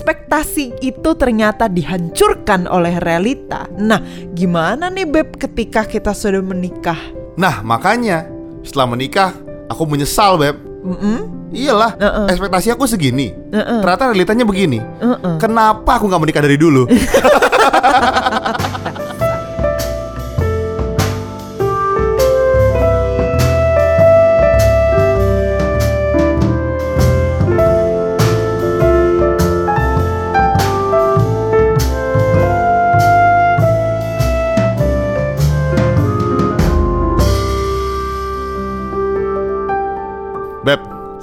ekspektasi 0.00 0.80
itu 0.80 1.10
ternyata 1.12 1.68
dihancurkan 1.68 2.64
oleh 2.64 2.96
realita. 3.04 3.68
Nah, 3.76 4.00
gimana 4.32 4.88
nih 4.88 5.04
Beb 5.04 5.36
ketika 5.36 5.84
kita 5.84 6.16
sudah 6.16 6.40
menikah? 6.40 6.96
Nah, 7.36 7.60
makanya 7.60 8.24
setelah 8.64 8.96
menikah 8.96 9.36
aku 9.68 9.84
menyesal, 9.84 10.40
Beb. 10.40 10.56
Mm-mm. 10.80 11.52
Iyalah, 11.52 12.00
Uh-uh. 12.00 12.32
ekspektasi 12.32 12.72
aku 12.72 12.88
segini. 12.88 13.36
Uh-uh. 13.52 13.84
Ternyata 13.84 14.08
realitanya 14.08 14.48
begini. 14.48 14.80
Uh-uh. 14.80 15.36
Kenapa 15.36 16.00
aku 16.00 16.08
nggak 16.08 16.22
menikah 16.24 16.40
dari 16.48 16.56
dulu? 16.56 16.88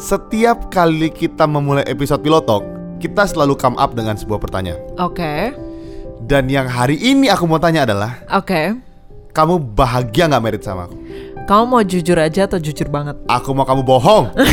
setiap 0.07 0.71
kali 0.71 1.11
kita 1.11 1.43
memulai 1.43 1.83
episode 1.83 2.23
Pilotok, 2.23 2.63
kita 3.03 3.27
selalu 3.27 3.59
come 3.59 3.75
up 3.75 3.91
dengan 3.91 4.15
sebuah 4.15 4.39
pertanyaan. 4.39 4.79
Oke. 5.03 5.51
Dan 6.23 6.47
yang 6.47 6.71
hari 6.71 6.95
ini 6.95 7.27
aku 7.27 7.43
mau 7.43 7.59
tanya 7.59 7.83
adalah, 7.83 8.23
Oke. 8.31 8.71
kamu 9.35 9.75
bahagia 9.75 10.31
nggak 10.31 10.43
merit 10.43 10.63
sama 10.63 10.87
aku? 10.87 10.95
Kamu 11.47 11.63
mau 11.63 11.79
jujur 11.79 12.19
aja 12.19 12.43
atau 12.43 12.59
jujur 12.59 12.91
banget? 12.91 13.15
Aku 13.31 13.55
mau 13.55 13.63
kamu 13.63 13.87
bohong 13.87 14.35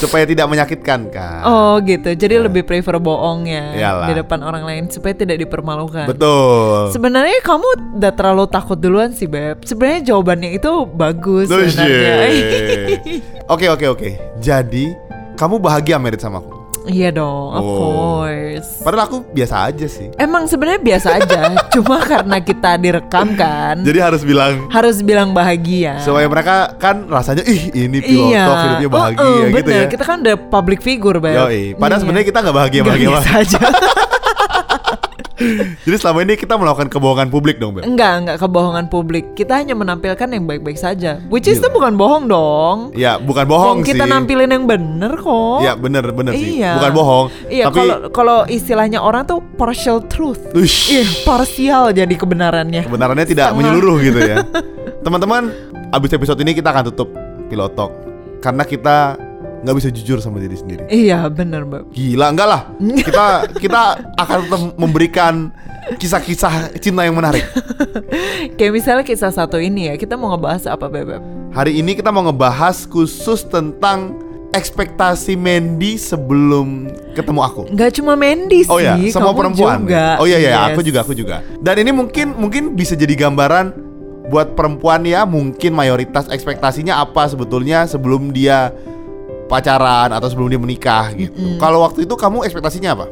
Supaya 0.00 0.22
tidak 0.22 0.46
menyakitkan 0.46 1.10
kan 1.10 1.42
Oh 1.42 1.74
gitu. 1.82 2.14
Jadi 2.14 2.38
lebih 2.38 2.62
prefer 2.62 3.02
bohong 3.02 3.50
ya 3.50 3.74
Iyalah. 3.74 4.06
di 4.06 4.12
depan 4.22 4.46
orang 4.46 4.62
lain 4.62 4.86
supaya 4.86 5.18
tidak 5.18 5.42
dipermalukan. 5.42 6.06
Betul 6.06 6.94
Sebenarnya 6.94 7.42
kamu 7.42 7.98
udah 7.98 8.12
terlalu 8.14 8.46
takut 8.46 8.78
duluan 8.78 9.10
sih 9.10 9.26
beb. 9.26 9.66
Sebenarnya 9.66 10.14
jawabannya 10.14 10.54
itu 10.54 10.70
bagus 10.94 11.50
sebenarnya. 11.50 12.14
Oke 13.52 13.70
oke 13.70 13.86
oke 13.86 14.08
Jadi 14.38 14.94
kamu 15.34 15.58
bahagia 15.58 15.98
merit 15.98 16.22
sama 16.22 16.38
aku? 16.38 16.55
Iya 16.86 17.10
dong, 17.10 17.50
of 17.50 17.60
Oh. 17.60 17.76
course. 17.76 18.80
Padahal 18.80 19.04
aku 19.04 19.18
biasa 19.28 19.54
aja 19.66 19.86
sih 19.86 20.08
Emang 20.16 20.46
sebenarnya 20.46 20.80
biasa 20.80 21.08
aja, 21.14 21.40
cuma 21.74 21.98
karena 22.00 22.38
kita 22.38 22.70
direkam 22.76 23.34
kan, 23.34 23.80
Jadi 23.80 23.98
harus 23.98 24.22
bilang 24.22 24.66
harus 24.68 24.96
bilang 25.00 25.30
bahagia. 25.30 25.98
Supaya 25.98 26.24
mereka 26.24 26.74
kan 26.74 27.04
rasanya 27.04 27.42
Ih 27.42 27.70
ini 27.70 27.98
pilotok 27.98 28.30
iya, 28.30 28.62
hidupnya 28.64 28.88
bahagia 28.88 29.20
Oh, 29.20 29.28
oh, 29.28 29.44
gitu 29.46 29.60
bener. 29.62 29.76
ya 29.76 29.86
Kita 29.88 30.04
kan 30.04 30.16
udah 30.20 30.36
public 30.48 30.80
figure 30.80 31.18
beb. 31.18 31.36
Yoi. 31.36 31.62
Padahal 31.72 31.90
Iya. 31.92 32.02
sebenarnya 32.02 32.26
kita 32.26 32.38
nggak 32.40 32.56
bahagia-bahagia 32.56 33.08
biasa 33.10 33.30
aja. 33.36 33.58
Jadi 35.84 35.96
selama 36.00 36.24
ini 36.24 36.34
kita 36.34 36.56
melakukan 36.56 36.88
kebohongan 36.88 37.28
publik 37.28 37.60
dong 37.60 37.76
Beb 37.76 37.84
Enggak, 37.84 38.12
enggak 38.24 38.36
kebohongan 38.40 38.88
publik. 38.88 39.36
Kita 39.36 39.60
hanya 39.60 39.76
menampilkan 39.76 40.28
yang 40.32 40.48
baik-baik 40.48 40.80
saja. 40.80 41.20
Which 41.28 41.44
is 41.44 41.60
itu 41.60 41.68
bukan 41.68 41.94
bohong 41.94 42.24
dong. 42.24 42.76
Ya 42.96 43.20
bukan 43.20 43.44
bohong 43.44 43.84
kita 43.84 44.04
sih 44.04 44.10
nampilin 44.10 44.48
yang 44.48 44.64
bener 44.64 45.12
kok. 45.20 45.60
Ya 45.60 45.76
bener 45.76 46.04
bener 46.10 46.32
sih 46.32 46.60
Iya. 46.60 46.80
Bukan 46.80 46.92
bohong 46.96 47.26
Iya, 47.52 47.64
Tapi 47.68 47.76
kalau 47.76 47.96
kalau 48.10 48.38
istilahnya 48.48 49.04
orang 49.04 49.28
tuh 49.28 49.44
partial 49.60 50.00
truth. 50.08 50.40
Ush. 50.56 50.88
Iya, 50.90 51.04
parsial 51.28 51.92
jadi 51.92 52.14
kebenarannya. 52.16 52.88
kebenarannya 52.88 53.26
tidak 53.28 53.52
Setengah. 53.52 53.58
menyeluruh 53.60 53.96
gitu 54.00 54.20
ya. 54.20 54.36
Teman-teman, 55.04 55.52
abis 55.92 56.10
episode 56.16 56.40
ini 56.40 56.56
kita 56.56 56.72
akan 56.72 56.90
tutup 56.90 57.12
pilotok 57.46 57.92
karena 58.40 58.64
kita 58.64 58.96
nggak 59.62 59.76
bisa 59.76 59.88
jujur 59.88 60.18
sama 60.18 60.36
diri 60.36 60.54
sendiri. 60.54 60.84
Iya, 60.86 61.26
bener, 61.28 61.64
Mbak. 61.64 61.92
Gila 61.92 62.26
enggak 62.28 62.48
lah. 62.48 62.62
Kita 62.78 63.24
kita 63.62 63.80
akan 64.14 64.36
tetap 64.44 64.60
memberikan 64.76 65.34
kisah-kisah 65.96 66.74
cinta 66.76 67.02
yang 67.02 67.14
menarik. 67.14 67.46
Kayak 68.58 68.72
misalnya 68.74 69.04
kisah 69.04 69.30
satu 69.30 69.56
ini 69.56 69.88
ya, 69.88 69.94
kita 69.94 70.14
mau 70.14 70.34
ngebahas 70.34 70.66
apa, 70.66 70.86
Bebek? 70.86 71.22
Hari 71.54 71.78
ini 71.78 71.94
kita 71.94 72.10
mau 72.10 72.26
ngebahas 72.26 72.84
khusus 72.84 73.46
tentang 73.46 74.18
ekspektasi 74.50 75.36
Mandy 75.36 75.94
sebelum 75.94 76.88
ketemu 77.12 77.40
aku. 77.44 77.62
Nggak 77.70 77.90
cuma 78.00 78.16
Mandy 78.16 78.64
sih, 78.64 78.72
Oh 78.72 78.80
ya, 78.80 78.96
semua 79.12 79.30
kamu 79.30 79.40
perempuan. 79.52 79.78
juga. 79.84 80.04
Oh 80.18 80.26
iya 80.26 80.38
iya, 80.38 80.50
Yes. 80.52 80.66
aku 80.72 80.80
juga 80.82 80.98
aku 81.04 81.12
juga. 81.12 81.36
Dan 81.60 81.74
ini 81.80 81.90
mungkin 81.92 82.32
mungkin 82.34 82.62
bisa 82.72 82.96
jadi 82.96 83.12
gambaran 83.14 83.72
buat 84.26 84.58
perempuan 84.58 85.06
ya, 85.06 85.22
mungkin 85.22 85.70
mayoritas 85.70 86.26
ekspektasinya 86.26 86.98
apa 86.98 87.30
sebetulnya 87.30 87.86
sebelum 87.86 88.34
dia 88.34 88.72
pacaran 89.46 90.10
atau 90.10 90.28
sebelum 90.30 90.50
dia 90.50 90.60
menikah 90.60 91.10
gitu. 91.14 91.58
Kalau 91.58 91.82
waktu 91.86 92.04
itu 92.04 92.14
kamu 92.14 92.46
ekspektasinya 92.46 92.98
apa? 92.98 93.06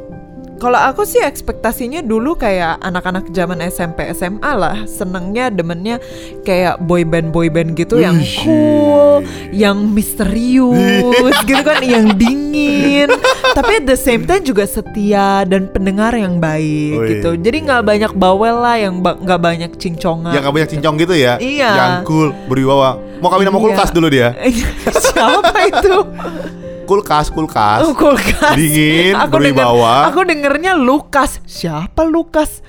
Kalau 0.64 0.80
aku 0.80 1.04
sih 1.04 1.20
ekspektasinya 1.20 2.00
dulu 2.00 2.32
kayak 2.34 2.80
anak-anak 2.80 3.28
zaman 3.28 3.60
SMP 3.60 4.08
SMA 4.16 4.48
lah 4.48 4.88
Senengnya 4.88 5.52
demennya 5.52 6.00
kayak 6.40 6.80
boyband 6.80 7.28
boyband 7.28 7.76
gitu 7.76 8.00
yang 8.00 8.16
cool, 8.40 9.20
yang 9.52 9.92
misterius 9.92 11.36
gitu 11.48 11.60
kan, 11.60 11.84
yang 11.84 12.16
dingin. 12.16 13.12
Tapi 13.52 13.72
at 13.76 13.86
the 13.86 13.98
same 13.98 14.24
time 14.24 14.40
juga 14.40 14.64
setia 14.64 15.44
dan 15.44 15.68
pendengar 15.68 16.16
yang 16.16 16.40
baik 16.40 16.96
Wih. 16.96 17.08
gitu. 17.12 17.36
Jadi 17.36 17.68
nggak 17.68 17.82
banyak 17.84 18.12
bawel 18.16 18.56
lah, 18.56 18.80
yang 18.80 19.04
ba- 19.04 19.20
nggak 19.20 19.40
banyak 19.40 19.70
cincongan. 19.76 20.32
Yang 20.32 20.42
gak 20.42 20.54
banyak 20.56 20.70
cincong 20.72 20.94
gitu 20.96 21.12
ya? 21.12 21.36
Iya. 21.36 21.70
Yang 21.76 21.92
cool, 22.08 22.28
berwibawa. 22.48 22.96
Mau 23.20 23.28
kawin 23.28 23.44
sama 23.44 23.60
Iya. 23.60 23.64
kulkas 23.68 23.90
dulu 23.92 24.08
dia. 24.08 24.28
Siapa 25.12 25.58
itu? 25.68 25.94
Kulkas, 26.84 27.28
kulkas. 27.28 27.80
Oh, 27.82 27.92
kulkas. 27.92 28.54
Dingin, 28.54 29.12
aku 29.14 29.40
denger- 29.40 29.64
berwibawa. 29.64 30.06
aku 30.06 30.20
dengernya 30.22 30.72
Lukas. 30.74 31.40
Siapa 31.42 32.04
Lukas? 32.04 32.60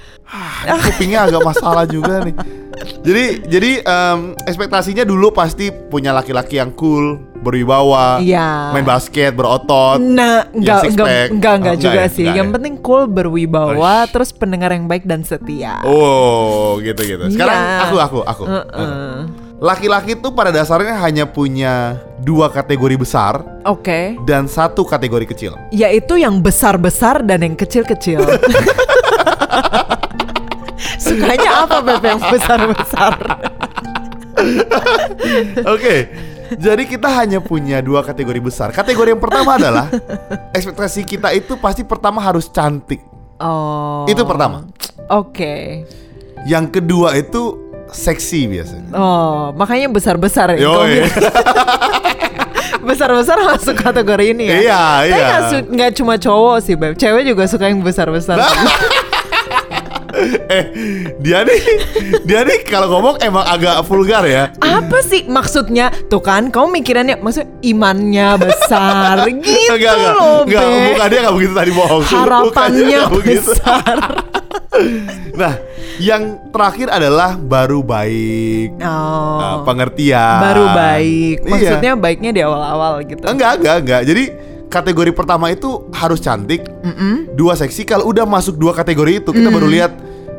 kupingnya 0.66 1.30
agak 1.30 1.42
masalah 1.44 1.86
juga 1.86 2.20
nih. 2.20 2.34
Jadi 3.00 3.24
jadi 3.46 3.72
em, 3.80 4.20
ekspektasinya 4.42 5.03
dulu 5.03 5.31
pasti 5.31 5.70
punya 5.70 6.12
laki-laki 6.12 6.58
yang 6.58 6.74
cool, 6.74 7.16
berwibawa, 7.38 8.18
Iya. 8.20 8.74
main 8.74 8.84
basket, 8.84 9.31
berotot. 9.31 10.02
Nah, 10.02 10.50
enggak 10.50 10.82
enggak 10.84 10.90
enggak, 10.90 11.06
Oh, 11.06 11.30
enggak 11.30 11.53
enggak 11.56 11.76
juga 11.78 12.02
ya? 12.02 12.09
sih. 12.09 12.26
Enggak 12.26 12.36
yang 12.36 12.50
ya? 12.50 12.53
penting 12.58 12.76
cool 12.82 13.03
berwibawa, 13.06 13.76
Uish. 14.02 14.12
terus 14.12 14.30
pendengar 14.34 14.74
yang 14.74 14.90
baik 14.90 15.06
dan 15.06 15.22
setia. 15.22 15.80
Oh, 15.84 16.82
gitu 16.82 17.00
gitu. 17.00 17.24
Sekarang 17.30 17.56
Iya. 17.56 17.80
aku 17.86 17.96
aku 17.97 18.18
aku. 18.22 18.44
Heeh. 18.46 19.45
Laki-laki 19.56 20.20
tuh 20.20 20.36
pada 20.36 20.52
dasarnya 20.52 21.00
hanya 21.00 21.24
punya 21.24 21.96
dua 22.20 22.52
kategori 22.52 23.00
besar 23.00 23.40
Oke. 23.64 24.20
dan 24.28 24.52
satu 24.52 24.84
kategori 24.84 25.32
kecil. 25.32 25.56
Yaitu 25.72 26.20
yang 26.20 26.44
besar-besar 26.44 27.24
dan 27.24 27.40
yang 27.40 27.56
kecil-kecil. 27.56 28.20
Sukanya 31.00 31.64
apa 31.64 31.80
Beb 31.80 32.04
yang 32.04 32.20
besar-besar? 32.20 33.16
Oke. 35.74 35.96
Jadi 36.60 36.84
kita 36.86 37.08
hanya 37.16 37.40
punya 37.40 37.80
dua 37.80 38.04
kategori 38.04 38.44
besar. 38.44 38.76
Kategori 38.76 39.16
yang 39.16 39.24
pertama 39.24 39.56
adalah 39.56 39.88
ekspektasi 40.52 41.08
kita 41.08 41.32
itu 41.32 41.56
pasti 41.58 41.88
pertama 41.88 42.20
harus 42.20 42.52
cantik. 42.52 43.00
Oh. 43.40 44.04
Itu 44.04 44.28
pertama. 44.28 44.68
Oke. 45.08 45.88
Yang 46.46 46.78
kedua 46.78 47.18
itu 47.18 47.65
seksi 47.96 48.52
biasanya. 48.52 48.92
Oh, 48.92 49.56
makanya 49.56 49.88
besar-besar 49.88 50.54
ya. 50.54 50.68
Besar-besar 52.86 53.42
masuk 53.42 53.82
kategori 53.82 54.38
ini 54.38 54.46
ya. 54.46 54.58
Iya, 54.62 54.84
Tapi 55.02 55.10
iya. 55.10 55.26
nggak 55.26 55.42
su- 55.50 55.70
nggak 55.74 55.92
cuma 55.98 56.14
cowok 56.22 56.58
sih, 56.62 56.76
Beb. 56.78 56.94
Cewek 56.94 57.26
juga 57.26 57.50
suka 57.50 57.66
yang 57.66 57.82
besar-besar. 57.82 58.38
eh, 60.48 60.64
dia 61.18 61.42
nih, 61.42 61.60
dia 62.24 62.46
nih 62.46 62.62
kalau 62.64 62.94
ngomong 62.94 63.18
emang 63.20 63.42
agak 63.42 63.82
vulgar 63.84 64.22
ya. 64.24 64.54
Apa 64.62 65.02
sih 65.02 65.26
maksudnya? 65.26 65.90
Tuh 66.08 66.22
kan, 66.22 66.54
kamu 66.54 66.78
mikirannya 66.78 67.18
maksud 67.20 67.44
imannya 67.66 68.38
besar 68.38 69.26
gitu 69.44 69.74
Enggak, 69.76 69.96
enggak, 69.98 70.14
loh, 70.14 70.46
enggak, 70.46 70.64
bukan 70.94 71.08
dia 71.10 71.20
enggak 71.20 71.36
begitu 71.36 71.54
tadi 71.58 71.72
bohong. 71.74 72.03
Harapannya 72.06 72.86
nggak 72.86 73.12
begitu. 73.12 73.50
besar. 73.50 73.98
Nah, 75.36 75.53
yang 75.97 76.52
terakhir 76.52 76.88
adalah 76.92 77.36
baru 77.36 77.80
baik, 77.82 78.80
Oh. 78.82 79.40
uh, 79.40 79.58
pengertian. 79.64 80.40
baru 80.42 80.66
baik. 80.72 81.38
Iya. 81.44 81.52
Maksudnya 81.52 81.92
baiknya 81.96 82.32
di 82.32 82.42
awal-awal 82.44 83.03
gitu. 83.03 83.24
Enggak, 83.24 83.64
enggak, 83.64 83.78
enggak. 83.84 84.02
Jadi 84.06 84.24
kategori 84.68 85.12
pertama 85.16 85.47
itu 85.50 85.88
harus 85.96 86.20
cantik, 86.20 86.68
dua 87.32 87.56
seksi. 87.56 87.88
Kalau 87.88 88.12
udah 88.12 88.28
masuk 88.28 88.59
dua 88.59 88.76
kategori 88.76 89.24
itu, 89.24 89.30
kita 89.32 89.47
baru 89.47 89.68
lihat 89.72 89.92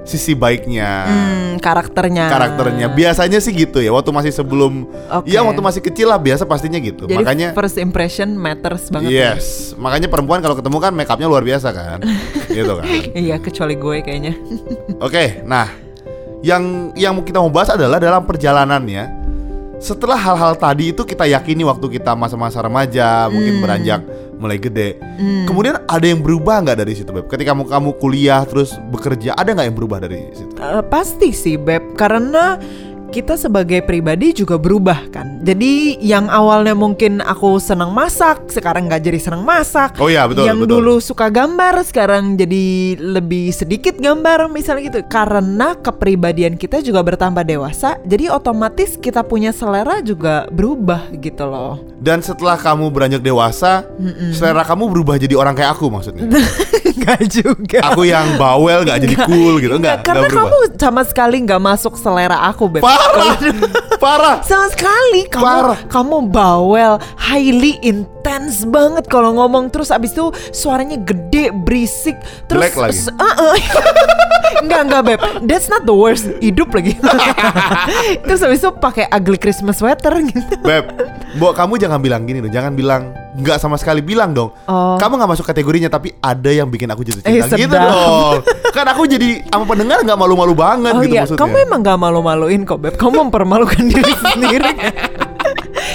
sisi 0.07 0.33
baiknya. 0.33 1.03
Hmm, 1.03 1.53
karakternya. 1.59 2.31
karakternya 2.31 2.87
biasanya 2.89 3.37
sih 3.37 3.51
gitu 3.51 3.79
ya 3.79 3.91
waktu 3.91 4.09
masih 4.09 4.31
sebelum 4.31 4.87
Oke. 5.11 5.27
ya 5.27 5.43
waktu 5.43 5.59
masih 5.59 5.83
kecil 5.83 6.07
lah 6.07 6.17
biasa 6.17 6.45
pastinya 6.45 6.79
gitu 6.79 7.05
Jadi 7.05 7.17
makanya 7.17 7.49
first 7.53 7.75
impression 7.77 8.33
matters 8.33 8.87
banget. 8.87 9.11
ya. 9.11 9.35
yes 9.35 9.75
makanya 9.75 10.07
perempuan 10.07 10.39
kalau 10.39 10.55
ketemu 10.55 10.79
kan 10.79 10.93
make 10.93 11.09
upnya 11.09 11.27
luar 11.27 11.43
biasa 11.43 11.69
kan 11.71 11.99
gitu 12.55 12.73
kan 12.73 12.87
Iya, 13.13 13.37
kecuali 13.37 13.75
gue 13.75 13.97
kayaknya. 14.01 14.33
oke 15.07 15.43
nah 15.43 15.67
yang 16.39 16.95
yang 16.95 17.19
kita 17.21 17.37
mau 17.37 17.51
bahas 17.51 17.69
adalah 17.69 17.99
dalam 17.99 18.23
perjalanannya 18.23 19.27
setelah 19.77 20.17
hal-hal 20.17 20.55
tadi 20.55 20.89
itu 20.89 21.03
kita 21.03 21.27
yakini 21.27 21.61
waktu 21.61 21.99
kita 21.99 22.15
masa-masa 22.15 22.61
remaja 22.61 23.27
mungkin 23.27 23.59
Hmm. 23.59 23.63
beranjak 23.63 24.01
mulai 24.37 24.61
gede. 24.61 25.01
Kemudian 25.49 25.81
ada 25.89 26.07
yang 26.07 26.21
berubah 26.21 26.63
nggak 26.65 26.79
dari 26.85 26.93
situ, 26.93 27.11
Beb? 27.13 27.27
Ketika 27.29 27.57
kamu 27.57 27.69
kamu 27.69 27.91
kuliah 28.01 28.43
terus 28.45 28.77
bekerja, 28.93 29.33
ada 29.37 29.53
nggak 29.57 29.67
yang 29.73 29.77
berubah 29.77 29.99
dari 30.05 30.29
situ? 30.37 30.53
Eh, 30.57 30.85
pasti 30.89 31.33
sih 31.33 31.57
Beb 31.57 31.97
karena 31.97 32.61
kita 33.11 33.39
sebagai 33.39 33.81
pribadi 33.83 34.35
juga 34.35 34.59
berubah 34.59 35.09
kan. 35.15 35.41
Jadi 35.47 35.99
yang 36.03 36.27
awalnya 36.27 36.75
mungkin 36.75 37.23
aku 37.23 37.63
senang 37.63 37.95
masak, 37.95 38.51
sekarang 38.51 38.91
nggak 38.91 39.03
jadi 39.03 39.19
senang 39.23 39.47
masak. 39.47 39.95
Oh 40.03 40.11
iya, 40.11 40.27
betul, 40.27 40.45
Yang 40.45 40.59
betul. 40.67 40.73
dulu 40.83 40.95
suka 40.99 41.27
gambar, 41.31 41.75
sekarang 41.87 42.35
jadi 42.35 42.97
lebih 42.99 43.55
sedikit 43.55 43.95
gambar 43.97 44.51
misalnya 44.51 44.83
gitu. 44.91 45.01
Karena 45.07 45.79
kepribadian 45.79 46.59
kita 46.59 46.83
juga 46.83 47.01
bertambah 47.07 47.47
dewasa, 47.47 47.97
jadi 48.03 48.35
otomatis 48.35 48.99
kita 48.99 49.23
punya 49.23 49.55
selera 49.55 50.03
juga 50.03 50.51
berubah 50.51 51.09
gitu 51.17 51.47
loh. 51.47 51.79
Dan 52.03 52.21
setelah 52.21 52.59
kamu 52.59 52.91
beranjak 52.91 53.23
dewasa, 53.23 53.87
selera 54.35 54.67
kamu 54.67 54.91
berubah 54.91 55.15
jadi 55.17 55.35
orang 55.39 55.55
kayak 55.55 55.79
aku 55.79 55.89
maksudnya. 55.89 56.27
Nggak 56.97 57.23
juga. 57.29 57.79
aku 57.93 58.09
yang 58.09 58.35
bawel 58.41 58.83
nggak 58.83 58.99
jadi 59.05 59.17
cool 59.29 59.61
gitu, 59.61 59.79
enggak, 59.79 60.01
karena 60.03 60.27
berubah. 60.27 60.49
kamu 60.49 60.59
sama 60.81 61.03
sekali 61.05 61.37
nggak 61.45 61.61
masuk 61.63 61.95
selera 62.01 62.41
aku, 62.49 62.67
Beb. 62.67 62.83
Parah, 62.97 63.37
parah. 63.97 64.37
Sama 64.43 64.67
sekali 64.73 65.29
kamu 65.29 65.45
Parah. 65.45 65.79
kamu 65.89 66.17
bawel, 66.29 66.97
highly 67.17 67.77
intense 67.81 68.65
banget 68.65 69.07
kalau 69.07 69.37
ngomong 69.37 69.69
terus 69.69 69.89
abis 69.89 70.13
itu 70.13 70.29
suaranya 70.51 70.97
gede, 71.01 71.53
berisik, 71.53 72.17
terus 72.47 72.73
Jelek 72.73 72.77
lagi. 72.77 72.99
uh, 73.13 73.25
uh. 73.25 73.55
enggak 74.65 74.81
enggak 74.89 75.03
beb, 75.05 75.21
that's 75.45 75.69
not 75.69 75.85
the 75.85 75.95
worst. 75.95 76.29
Hidup 76.41 76.73
lagi. 76.73 76.97
terus 78.27 78.41
abis 78.43 78.61
itu 78.61 78.71
pakai 78.77 79.09
ugly 79.09 79.37
Christmas 79.37 79.81
sweater 79.81 80.13
gitu. 80.25 80.55
Beb, 80.61 80.93
Mbok 81.37 81.53
kamu 81.57 81.77
jangan 81.77 82.01
bilang 82.01 82.25
gini 82.25 82.41
dong, 82.41 82.53
jangan 82.53 82.73
bilang 82.77 83.26
nggak 83.37 83.59
sama 83.59 83.77
sekali 83.77 84.01
bilang 84.01 84.33
dong. 84.33 84.51
Oh. 84.65 84.97
Kamu 84.97 85.15
nggak 85.15 85.31
masuk 85.31 85.45
kategorinya, 85.45 85.87
tapi 85.87 86.17
ada 86.17 86.49
yang 86.49 86.67
bikin 86.67 86.89
aku 86.89 87.03
jatuh 87.03 87.21
Eh, 87.21 87.39
cinta 87.39 87.55
gitu 87.55 87.71
sedap. 87.71 87.85
dong. 87.87 88.35
Kan 88.77 88.87
aku 88.87 89.03
jadi 89.05 89.45
sama 89.47 89.65
pendengar 89.67 90.01
nggak 90.01 90.17
malu-malu 90.17 90.53
banget 90.53 90.93
Oh 90.93 91.01
gitu 91.01 91.13
iya, 91.13 91.23
maksudnya. 91.23 91.41
kamu 91.43 91.55
emang 91.63 91.81
gak 91.81 91.99
malu-maluin 91.99 92.61
kok 92.63 92.79
beb. 92.79 92.95
Kamu 92.95 93.29
mempermalukan 93.29 93.83
diri 93.93 94.13
sendiri. 94.15 94.71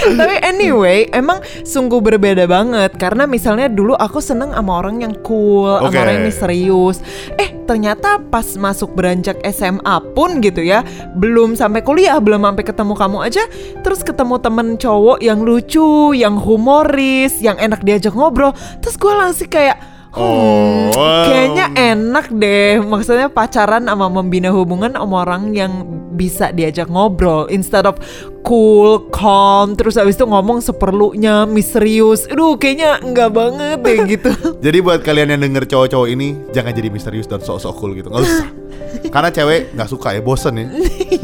Tapi 0.02 0.36
anyway, 0.42 1.06
emang 1.14 1.38
sungguh 1.62 2.02
berbeda 2.02 2.44
banget 2.50 2.98
karena 2.98 3.24
misalnya 3.24 3.70
dulu 3.70 3.94
aku 3.94 4.18
seneng 4.18 4.50
sama 4.50 4.82
orang 4.82 5.02
yang 5.02 5.14
cool, 5.22 5.78
Oke. 5.78 5.94
sama 5.94 5.98
orang 6.06 6.14
yang 6.18 6.26
misterius. 6.26 6.98
Eh, 7.38 7.54
ternyata 7.64 8.18
pas 8.18 8.46
masuk 8.58 8.92
beranjak 8.98 9.38
SMA 9.54 9.96
pun 10.12 10.42
gitu 10.42 10.60
ya, 10.60 10.82
belum 11.16 11.54
sampai 11.54 11.80
kuliah, 11.86 12.18
belum 12.18 12.42
sampai 12.42 12.64
ketemu 12.66 12.94
kamu 12.98 13.18
aja, 13.22 13.44
terus 13.86 14.02
ketemu 14.02 14.36
temen 14.42 14.68
cowok 14.76 15.18
yang 15.22 15.40
lucu, 15.46 16.12
yang 16.12 16.34
humoris, 16.36 17.38
yang 17.38 17.56
enak 17.56 17.80
diajak 17.86 18.12
ngobrol, 18.12 18.52
terus 18.82 18.98
gue 18.98 19.12
langsung 19.14 19.48
kayak 19.48 19.78
Hmm, 20.12 20.92
Oh. 20.92 21.24
kayaknya 21.24 21.66
enak 21.72 22.26
deh. 22.30 22.78
Maksudnya 22.78 23.26
pacaran 23.26 23.88
sama 23.88 24.06
membina 24.06 24.52
hubungan 24.52 24.92
sama 24.92 25.24
orang 25.24 25.56
yang 25.56 25.72
bisa 26.12 26.52
diajak 26.52 26.86
ngobrol 26.86 27.48
instead 27.48 27.88
of 27.88 27.96
cool, 28.44 29.08
calm, 29.08 29.72
terus 29.72 29.96
abis 29.96 30.14
itu 30.14 30.28
ngomong 30.28 30.60
seperlunya, 30.60 31.48
misterius. 31.48 32.28
Aduh, 32.28 32.60
kayaknya 32.60 33.00
enggak 33.00 33.32
banget 33.32 33.78
deh 33.80 33.98
gitu. 34.12 34.30
Jadi 34.60 34.78
buat 34.78 35.00
kalian 35.00 35.32
yang 35.32 35.40
denger 35.40 35.64
cowok-cowok 35.64 36.08
ini 36.08 36.36
jangan 36.52 36.76
jadi 36.76 36.92
misterius 36.92 37.24
dan 37.24 37.40
sok-sok 37.40 37.72
cool 37.74 37.96
gitu, 37.96 38.12
nggak 38.12 38.20
usah. 38.20 38.48
Karena 39.14 39.32
cewek 39.32 39.72
nggak 39.72 39.88
suka 39.88 40.12
ya, 40.12 40.20
bosen 40.20 40.60
ya. 40.60 40.66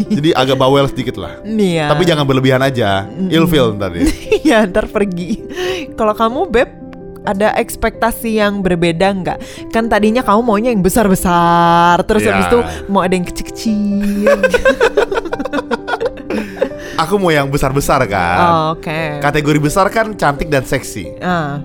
Jadi 0.08 0.32
agak 0.32 0.56
bawel 0.56 0.88
sedikit 0.88 1.20
lah. 1.20 1.37
Iya. 1.44 1.93
Tapi 1.93 2.08
jangan 2.08 2.25
berlebihan 2.25 2.64
aja, 2.64 3.05
ilfeel 3.29 3.76
ntar 3.76 3.93
ya. 4.00 4.08
ya 4.41 4.58
ntar 4.64 4.88
pergi. 4.88 5.44
Kalau 5.93 6.17
kamu 6.17 6.49
beb 6.49 6.88
ada 7.28 7.52
ekspektasi 7.54 8.40
yang 8.40 8.64
berbeda 8.64 9.12
nggak? 9.12 9.38
Kan 9.69 9.92
tadinya 9.92 10.25
kamu 10.25 10.40
maunya 10.40 10.70
yang 10.72 10.80
besar-besar, 10.80 12.00
terus 12.08 12.25
Iya. 12.25 12.32
habis 12.32 12.46
itu 12.48 12.58
mau 12.88 13.04
ada 13.04 13.12
yang 13.12 13.26
kecil-kecil. 13.28 14.32
Aku 16.98 17.14
mau 17.14 17.30
yang 17.30 17.46
besar-besar 17.46 18.02
kan. 18.10 18.38
Oh, 18.42 18.64
Oke. 18.75 19.22
Kategori 19.22 19.58
besar 19.62 19.86
kan 19.86 20.19
cantik 20.19 20.50
dan 20.50 20.66
seksi. 20.66 21.14
Ah. 21.22 21.62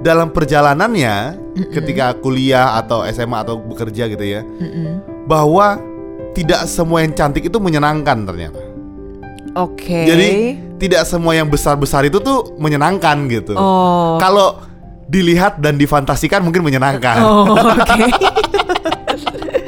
Dalam 0.00 0.32
perjalanannya, 0.32 1.36
ketika 1.76 2.16
kuliah 2.16 2.80
atau 2.80 3.04
SMA 3.04 3.44
atau 3.44 3.60
bekerja 3.60 4.08
gitu 4.08 4.24
ya, 4.24 4.40
bahwa 5.28 5.76
tidak 6.32 6.64
semua 6.64 7.04
yang 7.04 7.12
cantik 7.12 7.44
itu 7.46 7.58
menyenangkan 7.60 8.24
ternyata. 8.24 8.62
Oke. 9.52 10.08
Jadi 10.08 10.30
tidak 10.80 11.04
semua 11.04 11.36
yang 11.36 11.46
besar-besar 11.46 12.08
itu 12.08 12.18
tuh 12.18 12.56
menyenangkan 12.56 13.28
gitu. 13.28 13.52
Oh. 13.54 14.16
Kalau 14.16 14.71
dilihat 15.08 15.58
dan 15.58 15.78
difantasikan 15.78 16.42
mungkin 16.42 16.62
menyenangkan. 16.62 17.18
Oh, 17.22 17.54
oke. 17.54 18.02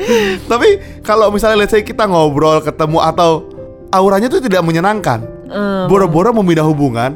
Tapi 0.51 0.69
kalau 1.01 1.33
misalnya 1.33 1.65
let's 1.65 1.73
say 1.73 1.81
kita 1.81 2.05
ngobrol, 2.05 2.61
ketemu 2.61 3.01
atau 3.01 3.49
auranya 3.93 4.29
tuh 4.29 4.43
tidak 4.45 4.63
menyenangkan. 4.63 5.25
Hmm. 5.49 5.87
Boro-boro 5.87 6.33
membina 6.33 6.65
hubungan, 6.65 7.15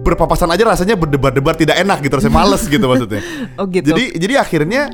berpapasan 0.00 0.48
aja 0.50 0.64
rasanya 0.64 0.96
berdebar-debar 0.96 1.54
tidak 1.58 1.76
enak 1.78 2.00
gitu, 2.02 2.18
rasanya 2.18 2.36
males 2.36 2.62
gitu 2.66 2.84
maksudnya. 2.86 3.22
Oh 3.60 3.66
gitu. 3.68 3.92
Jadi 3.92 4.16
jadi 4.16 4.34
akhirnya 4.40 4.88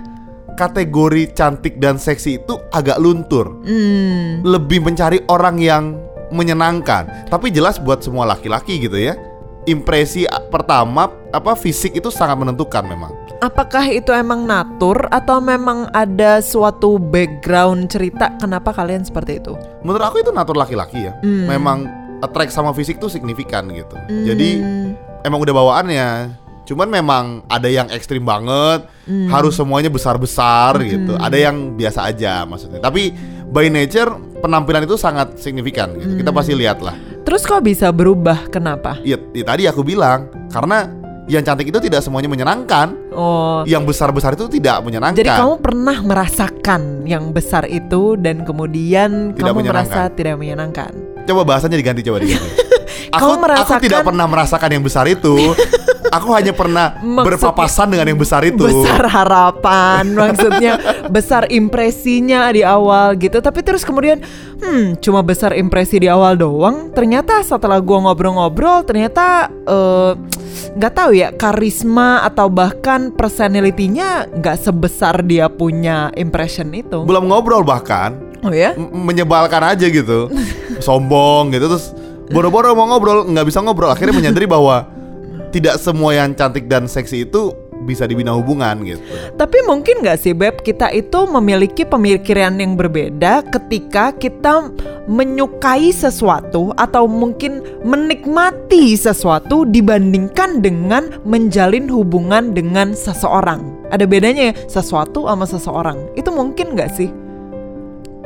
kategori 0.56 1.36
cantik 1.36 1.76
dan 1.78 2.00
seksi 2.00 2.42
itu 2.42 2.54
agak 2.72 2.98
luntur. 2.98 3.60
Hmm. 3.62 4.42
Lebih 4.42 4.82
mencari 4.82 5.22
orang 5.28 5.60
yang 5.60 5.84
menyenangkan. 6.32 7.30
Tapi 7.30 7.54
jelas 7.54 7.78
buat 7.78 8.02
semua 8.02 8.26
laki-laki 8.26 8.82
gitu 8.82 8.98
ya. 8.98 9.14
Impresi 9.66 10.22
pertama 10.46 11.10
apa 11.34 11.58
fisik 11.58 11.98
itu 11.98 12.06
sangat 12.06 12.38
menentukan 12.38 12.86
memang. 12.86 13.10
Apakah 13.42 13.82
itu 13.90 14.14
emang 14.14 14.46
natur 14.46 15.10
atau 15.10 15.42
memang 15.42 15.90
ada 15.90 16.38
suatu 16.38 16.96
background 16.96 17.90
cerita 17.90 18.30
kenapa 18.38 18.70
kalian 18.70 19.02
seperti 19.02 19.42
itu? 19.42 19.58
Menurut 19.82 20.06
aku 20.06 20.22
itu 20.22 20.30
natur 20.30 20.54
laki-laki 20.54 21.10
ya. 21.10 21.18
Hmm. 21.20 21.50
Memang 21.50 21.78
attract 22.22 22.54
sama 22.54 22.70
fisik 22.72 23.02
tuh 23.02 23.10
signifikan 23.10 23.66
gitu. 23.74 23.98
Jadi 24.08 24.62
emang 25.26 25.42
udah 25.42 25.54
bawaannya. 25.54 26.08
Cuman 26.66 26.90
memang 26.90 27.24
ada 27.46 27.70
yang 27.70 27.86
ekstrim 27.94 28.26
banget, 28.26 28.86
Hmm. 29.06 29.30
harus 29.30 29.54
semuanya 29.54 29.86
besar-besar 29.86 30.78
gitu. 30.82 31.14
Ada 31.14 31.38
yang 31.50 31.78
biasa 31.78 32.10
aja 32.10 32.42
maksudnya. 32.42 32.82
Tapi 32.82 33.14
by 33.46 33.70
nature 33.70 34.10
penampilan 34.42 34.82
itu 34.82 34.98
sangat 34.98 35.38
signifikan 35.38 35.94
gitu. 35.94 36.18
Kita 36.18 36.34
Hmm. 36.34 36.38
pasti 36.38 36.58
lihat 36.58 36.82
lah. 36.82 36.98
Terus 37.26 37.42
kok 37.42 37.58
bisa 37.60 37.90
berubah? 37.90 38.46
Kenapa? 38.48 39.02
Ya, 39.02 39.18
ya 39.34 39.42
tadi 39.42 39.66
aku 39.66 39.82
bilang 39.82 40.30
karena 40.46 40.86
yang 41.26 41.42
cantik 41.42 41.66
itu 41.66 41.82
tidak 41.82 42.06
semuanya 42.06 42.30
menyenangkan, 42.30 42.94
Oh. 43.10 43.66
yang 43.66 43.82
besar-besar 43.82 44.38
itu 44.38 44.46
tidak 44.46 44.78
menyenangkan. 44.80 45.18
Jadi 45.18 45.34
kamu 45.34 45.58
pernah 45.58 45.98
merasakan 45.98 47.02
yang 47.02 47.34
besar 47.34 47.66
itu 47.66 48.14
dan 48.14 48.46
kemudian 48.46 49.34
Tidak 49.34 49.42
kamu 49.42 49.66
merasa 49.66 50.06
tidak 50.06 50.38
menyenangkan. 50.38 50.94
Coba 51.26 51.42
bahasanya 51.42 51.74
diganti 51.74 52.06
coba 52.06 52.22
diganti. 52.22 52.46
aku, 53.10 53.18
Kamu 53.18 53.26
aku 53.34 53.42
merasakan- 53.42 53.82
tidak 53.82 54.00
pernah 54.06 54.26
merasakan 54.30 54.70
yang 54.70 54.84
besar 54.86 55.04
itu. 55.10 55.34
aku 56.16 56.32
hanya 56.32 56.52
pernah 56.52 56.96
Maksudnya- 56.98 57.26
berpapasan 57.28 57.86
dengan 57.92 58.06
yang 58.08 58.20
besar 58.20 58.42
itu. 58.42 58.64
Besar 58.64 59.04
harapan 59.04 60.02
maksudnya 60.12 60.72
besar 61.08 61.46
impresinya 61.48 62.48
di 62.50 62.64
awal 62.64 63.14
gitu. 63.16 63.38
Tapi 63.38 63.60
terus 63.60 63.84
kemudian 63.84 64.20
hmm 64.56 64.98
cuma 64.98 65.20
besar 65.20 65.52
impresi 65.52 66.00
di 66.00 66.08
awal 66.08 66.34
doang. 66.34 66.90
Ternyata 66.90 67.40
setelah 67.40 67.78
gua 67.78 68.08
ngobrol-ngobrol 68.08 68.82
ternyata 68.82 69.48
eh, 69.48 70.12
nggak 70.76 70.92
tahu 70.92 71.10
ya 71.12 71.28
karisma 71.32 72.24
atau 72.24 72.48
bahkan 72.48 73.12
personality-nya 73.12 74.28
nggak 74.40 74.56
sebesar 74.58 75.20
dia 75.22 75.48
punya 75.48 76.10
impression 76.16 76.72
itu. 76.72 77.04
Belum 77.04 77.28
ngobrol 77.28 77.62
bahkan. 77.62 78.16
Oh 78.44 78.52
ya? 78.52 78.72
Menyebalkan 78.76 79.62
aja 79.64 79.86
gitu. 79.88 80.28
Sombong 80.84 81.52
gitu 81.52 81.66
terus 81.66 81.92
boro-boro 82.26 82.74
mau 82.74 82.90
ngobrol 82.90 83.24
nggak 83.26 83.46
bisa 83.46 83.60
ngobrol. 83.60 83.90
Akhirnya 83.90 84.14
menyadari 84.16 84.44
bahwa 84.44 84.86
tidak 85.56 85.80
semua 85.80 86.12
yang 86.12 86.36
cantik 86.36 86.68
dan 86.68 86.84
seksi 86.84 87.24
itu 87.24 87.56
bisa 87.88 88.04
dibina 88.04 88.36
hubungan 88.36 88.84
gitu. 88.84 89.00
Tapi 89.40 89.64
mungkin 89.64 90.04
nggak 90.04 90.18
sih 90.20 90.36
Beb 90.36 90.60
kita 90.60 90.92
itu 90.92 91.24
memiliki 91.24 91.88
pemikiran 91.88 92.60
yang 92.60 92.76
berbeda 92.76 93.40
ketika 93.48 94.12
kita 94.12 94.68
menyukai 95.08 95.94
sesuatu 95.94 96.76
atau 96.76 97.08
mungkin 97.08 97.64
menikmati 97.86 98.98
sesuatu 98.98 99.64
dibandingkan 99.64 100.60
dengan 100.60 101.08
menjalin 101.24 101.88
hubungan 101.88 102.52
dengan 102.52 102.92
seseorang. 102.92 103.64
Ada 103.88 104.04
bedanya 104.04 104.50
ya 104.50 104.54
sesuatu 104.66 105.30
sama 105.30 105.46
seseorang. 105.48 105.96
Itu 106.18 106.34
mungkin 106.34 106.76
nggak 106.76 106.90
sih? 106.92 107.08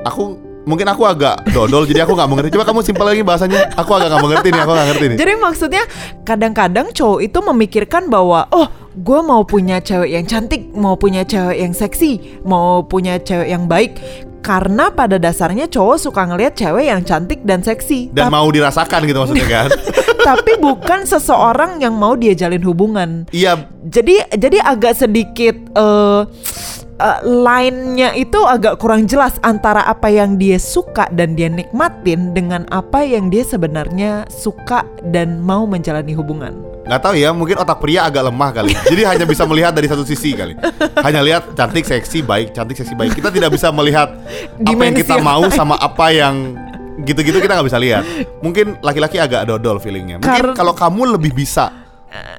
Aku 0.08 0.49
mungkin 0.68 0.86
aku 0.88 1.02
agak 1.08 1.48
dodol 1.52 1.88
jadi 1.88 2.04
aku 2.04 2.12
nggak 2.16 2.30
mengerti. 2.30 2.48
Coba 2.56 2.64
kamu 2.68 2.80
simpel 2.84 3.06
lagi 3.08 3.22
bahasanya. 3.24 3.72
Aku 3.76 3.90
agak 3.96 4.12
nggak 4.12 4.24
mengerti 4.24 4.48
nih. 4.52 4.60
Aku 4.64 4.72
nggak 4.72 4.88
ngerti 4.92 5.04
nih. 5.12 5.16
Jadi 5.18 5.32
maksudnya 5.40 5.82
kadang-kadang 6.24 6.86
cowok 6.92 7.20
itu 7.24 7.38
memikirkan 7.40 8.02
bahwa 8.12 8.46
oh 8.52 8.68
gue 8.96 9.20
mau 9.22 9.42
punya 9.46 9.80
cewek 9.80 10.10
yang 10.10 10.26
cantik, 10.26 10.68
mau 10.74 10.98
punya 10.98 11.24
cewek 11.24 11.56
yang 11.56 11.72
seksi, 11.72 12.42
mau 12.44 12.84
punya 12.84 13.16
cewek 13.20 13.48
yang 13.48 13.64
baik. 13.70 13.96
Karena 14.40 14.88
pada 14.88 15.20
dasarnya 15.20 15.68
cowok 15.68 15.96
suka 16.00 16.24
ngelihat 16.24 16.56
cewek 16.56 16.88
yang 16.88 17.04
cantik 17.04 17.44
dan 17.44 17.60
seksi. 17.60 18.08
Dan 18.08 18.28
Tap- 18.28 18.32
mau 18.32 18.48
dirasakan 18.48 19.04
gitu 19.04 19.20
maksudnya 19.20 19.48
kan? 19.48 19.68
tapi 20.20 20.60
bukan 20.60 21.08
seseorang 21.08 21.80
yang 21.80 21.96
mau 21.96 22.16
dia 22.16 22.36
jalin 22.36 22.60
hubungan. 22.64 23.10
Iya, 23.32 23.68
Jadi 23.88 24.20
jadi 24.36 24.60
agak 24.60 24.96
sedikit 24.96 25.56
eh 25.76 26.20
eh, 27.00 27.20
line-nya 27.24 28.12
itu 28.12 28.36
agak 28.44 28.76
kurang 28.76 29.08
jelas 29.08 29.40
antara 29.40 29.82
apa 29.88 30.12
yang 30.12 30.36
dia 30.36 30.60
suka 30.60 31.08
dan 31.16 31.32
dia 31.32 31.48
nikmatin 31.48 32.36
dengan 32.36 32.68
apa 32.68 33.00
yang 33.00 33.32
dia 33.32 33.42
sebenarnya 33.42 34.28
suka 34.28 34.84
dan 35.08 35.40
mau 35.40 35.64
menjalani 35.64 36.12
hubungan. 36.12 36.52
nggak 36.80 37.06
tahu 37.06 37.14
ya, 37.14 37.30
mungkin 37.30 37.54
otak 37.54 37.78
pria 37.78 38.10
agak 38.10 38.26
lemah 38.26 38.50
kali. 38.50 38.74
Jadi 38.90 39.02
hanya 39.06 39.22
bisa 39.22 39.46
melihat 39.46 39.70
dari 39.70 39.86
satu 39.86 40.02
sisi 40.02 40.34
kali. 40.34 40.58
Hanya 41.06 41.22
lihat 41.22 41.54
cantik, 41.54 41.86
seksi, 41.86 42.26
baik, 42.26 42.50
cantik, 42.50 42.74
seksi, 42.82 42.98
baik. 42.98 43.14
Kita 43.14 43.30
tidak 43.30 43.54
bisa 43.54 43.70
melihat 43.70 44.10
apa 44.10 44.66
yang 44.66 44.74
Dimensi 44.74 45.06
kita 45.06 45.22
mau 45.22 45.46
sama 45.54 45.78
apa 45.78 46.10
yang 46.10 46.58
gitu-gitu 47.06 47.38
kita 47.40 47.56
nggak 47.56 47.68
bisa 47.68 47.78
lihat. 47.78 48.02
Mungkin 48.42 48.82
laki-laki 48.82 49.16
agak 49.22 49.46
dodol 49.48 49.78
feelingnya. 49.78 50.18
Mungkin 50.18 50.52
Kar- 50.52 50.56
kalau 50.56 50.74
kamu 50.74 51.16
lebih 51.16 51.32
bisa 51.32 51.79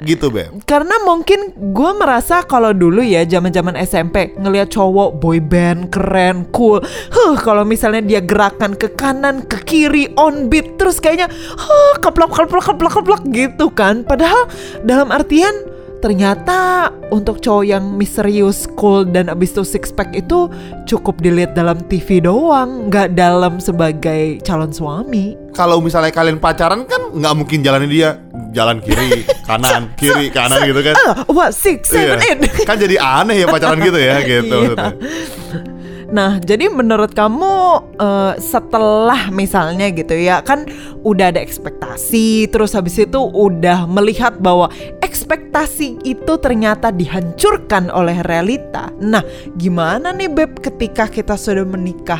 gitu, 0.03 0.33
Beb. 0.33 0.65
Karena 0.65 0.97
mungkin 1.05 1.53
gue 1.55 1.91
merasa 1.95 2.43
kalau 2.43 2.73
dulu 2.73 2.99
ya 3.05 3.23
zaman-zaman 3.23 3.77
SMP 3.79 4.33
ngelihat 4.35 4.73
cowok 4.73 5.21
boy 5.21 5.37
band 5.39 5.93
keren, 5.93 6.49
cool. 6.51 6.81
Huh, 7.13 7.33
kalau 7.39 7.63
misalnya 7.63 8.01
dia 8.01 8.21
gerakan 8.21 8.75
ke 8.75 8.91
kanan, 8.97 9.45
ke 9.45 9.61
kiri, 9.63 10.11
on 10.17 10.49
beat 10.51 10.75
terus 10.75 10.97
kayaknya 10.97 11.29
huh, 11.31 11.93
keplok 12.01 12.33
keplok 12.33 12.65
keplok 12.73 12.93
keplok 12.99 13.21
gitu 13.31 13.69
kan. 13.71 14.03
Padahal 14.03 14.49
dalam 14.83 15.13
artian 15.13 15.53
ternyata 16.01 16.89
untuk 17.13 17.39
cowok 17.39 17.65
yang 17.65 17.85
misterius, 17.93 18.65
cool 18.73 19.05
dan 19.05 19.29
abis 19.29 19.53
itu 19.53 19.63
six 19.63 19.93
pack 19.93 20.11
itu 20.17 20.49
cukup 20.89 21.21
dilihat 21.21 21.53
dalam 21.53 21.77
TV 21.85 22.19
doang, 22.19 22.89
nggak 22.89 23.13
dalam 23.13 23.61
sebagai 23.61 24.41
calon 24.41 24.73
suami. 24.73 25.40
Kalau 25.51 25.83
misalnya 25.83 26.09
kalian 26.09 26.39
pacaran 26.39 26.87
kan 26.87 27.11
nggak 27.11 27.33
mungkin 27.35 27.59
jalanin 27.59 27.91
dia 27.91 28.15
jalan 28.51 28.79
kiri, 28.79 29.23
kanan, 29.49 29.91
kiri, 29.95 30.27
kanan 30.27 30.63
gitu 30.63 30.79
kan. 30.81 30.95
Ah, 30.97 31.23
what 31.27 31.51
six, 31.51 31.87
seven, 31.87 32.19
Iya. 32.19 32.35
eight. 32.35 32.39
Kan 32.67 32.75
jadi 32.75 32.95
aneh 32.99 33.43
ya 33.43 33.47
pacaran 33.47 33.79
gitu 33.79 33.95
ya 33.95 34.19
gitu. 34.27 34.47
Iya. 34.51 34.75
maksudnya. 34.75 35.71
Nah, 36.11 36.43
jadi 36.43 36.67
menurut 36.67 37.15
kamu 37.15 37.51
eh, 37.95 38.33
setelah 38.35 39.31
misalnya 39.31 39.87
gitu 39.95 40.11
ya, 40.11 40.43
kan 40.43 40.67
udah 41.07 41.31
ada 41.31 41.39
ekspektasi, 41.39 42.51
terus 42.51 42.75
habis 42.75 42.99
itu 42.99 43.15
udah 43.15 43.87
melihat 43.87 44.35
bahwa 44.35 44.67
ekspektasi 44.99 46.03
itu 46.03 46.33
ternyata 46.35 46.91
dihancurkan 46.91 47.87
oleh 47.87 48.19
realita. 48.27 48.91
Nah, 48.99 49.23
gimana 49.55 50.11
nih 50.11 50.27
Beb 50.27 50.59
ketika 50.59 51.07
kita 51.07 51.39
sudah 51.39 51.63
menikah? 51.63 52.19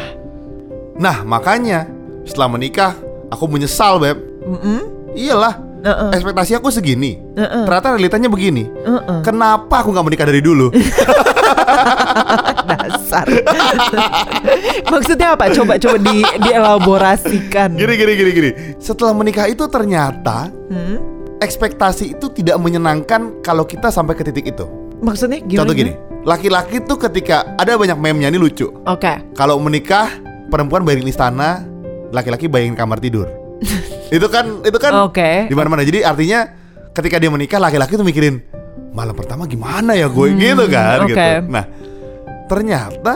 Nah 0.95 1.27
makanya 1.27 1.83
setelah 2.23 2.47
menikah 2.47 2.95
aku 3.31 3.47
menyesal 3.47 3.97
beb. 3.97 4.19
Mm-mm. 4.43 4.79
Iyalah 5.15 5.55
Uh-uh. 5.81 6.13
ekspektasi 6.13 6.53
aku 6.53 6.69
segini. 6.69 7.17
Uh-uh. 7.33 7.65
Ternyata 7.65 7.97
realitanya 7.97 8.29
begini. 8.29 8.69
Uh-uh. 8.85 9.25
Kenapa 9.25 9.81
aku 9.81 9.89
nggak 9.89 10.05
menikah 10.05 10.27
dari 10.29 10.43
dulu? 10.43 10.69
Dasar. 12.69 13.25
Maksudnya 14.88 15.33
apa? 15.33 15.50
Coba 15.51 15.81
coba 15.81 15.97
di 15.97 16.21
dielaborasikan. 16.21 17.73
gini 17.73 17.93
gini 17.97 18.13
gini 18.13 18.31
gini. 18.31 18.51
Setelah 18.77 19.13
menikah 19.15 19.50
itu 19.50 19.65
ternyata 19.67 20.53
Hmm? 20.71 21.01
ekspektasi 21.41 22.13
itu 22.15 22.29
tidak 22.31 22.61
menyenangkan 22.61 23.41
kalau 23.41 23.65
kita 23.65 23.89
sampai 23.89 24.13
ke 24.13 24.23
titik 24.23 24.53
itu. 24.53 24.63
Maksudnya 25.01 25.41
gimana? 25.41 25.65
Contoh 25.65 25.75
gini, 25.75 25.93
laki-laki 26.21 26.77
tuh 26.85 27.01
ketika 27.01 27.43
ada 27.57 27.73
banyak 27.75 27.97
meme-nya 27.97 28.29
ini 28.29 28.38
lucu. 28.38 28.69
Oke. 28.85 29.17
Kalau 29.33 29.57
menikah 29.57 30.13
perempuan 30.53 30.85
bayarin 30.85 31.09
istana, 31.09 31.65
laki-laki 32.12 32.46
bayarin 32.46 32.75
kamar 32.75 33.00
tidur. 33.00 33.27
itu 34.15 34.27
kan 34.27 34.62
itu 34.62 34.77
kan 34.77 34.94
Oke. 35.08 35.48
di 35.48 35.56
mana-mana. 35.56 35.82
Jadi 35.82 36.03
artinya 36.03 36.48
ketika 36.91 37.18
dia 37.18 37.32
menikah 37.32 37.58
laki-laki 37.58 37.96
tuh 37.96 38.03
mikirin 38.03 38.44
malam 38.91 39.15
pertama 39.15 39.48
gimana 39.48 39.96
ya 39.96 40.12
gue 40.12 40.27
gitu 40.36 40.68
kan 40.68 40.98
Hmm, 41.00 41.08
oke. 41.08 41.15
gitu. 41.15 41.32
Nah, 41.48 41.65
ternyata 42.46 43.13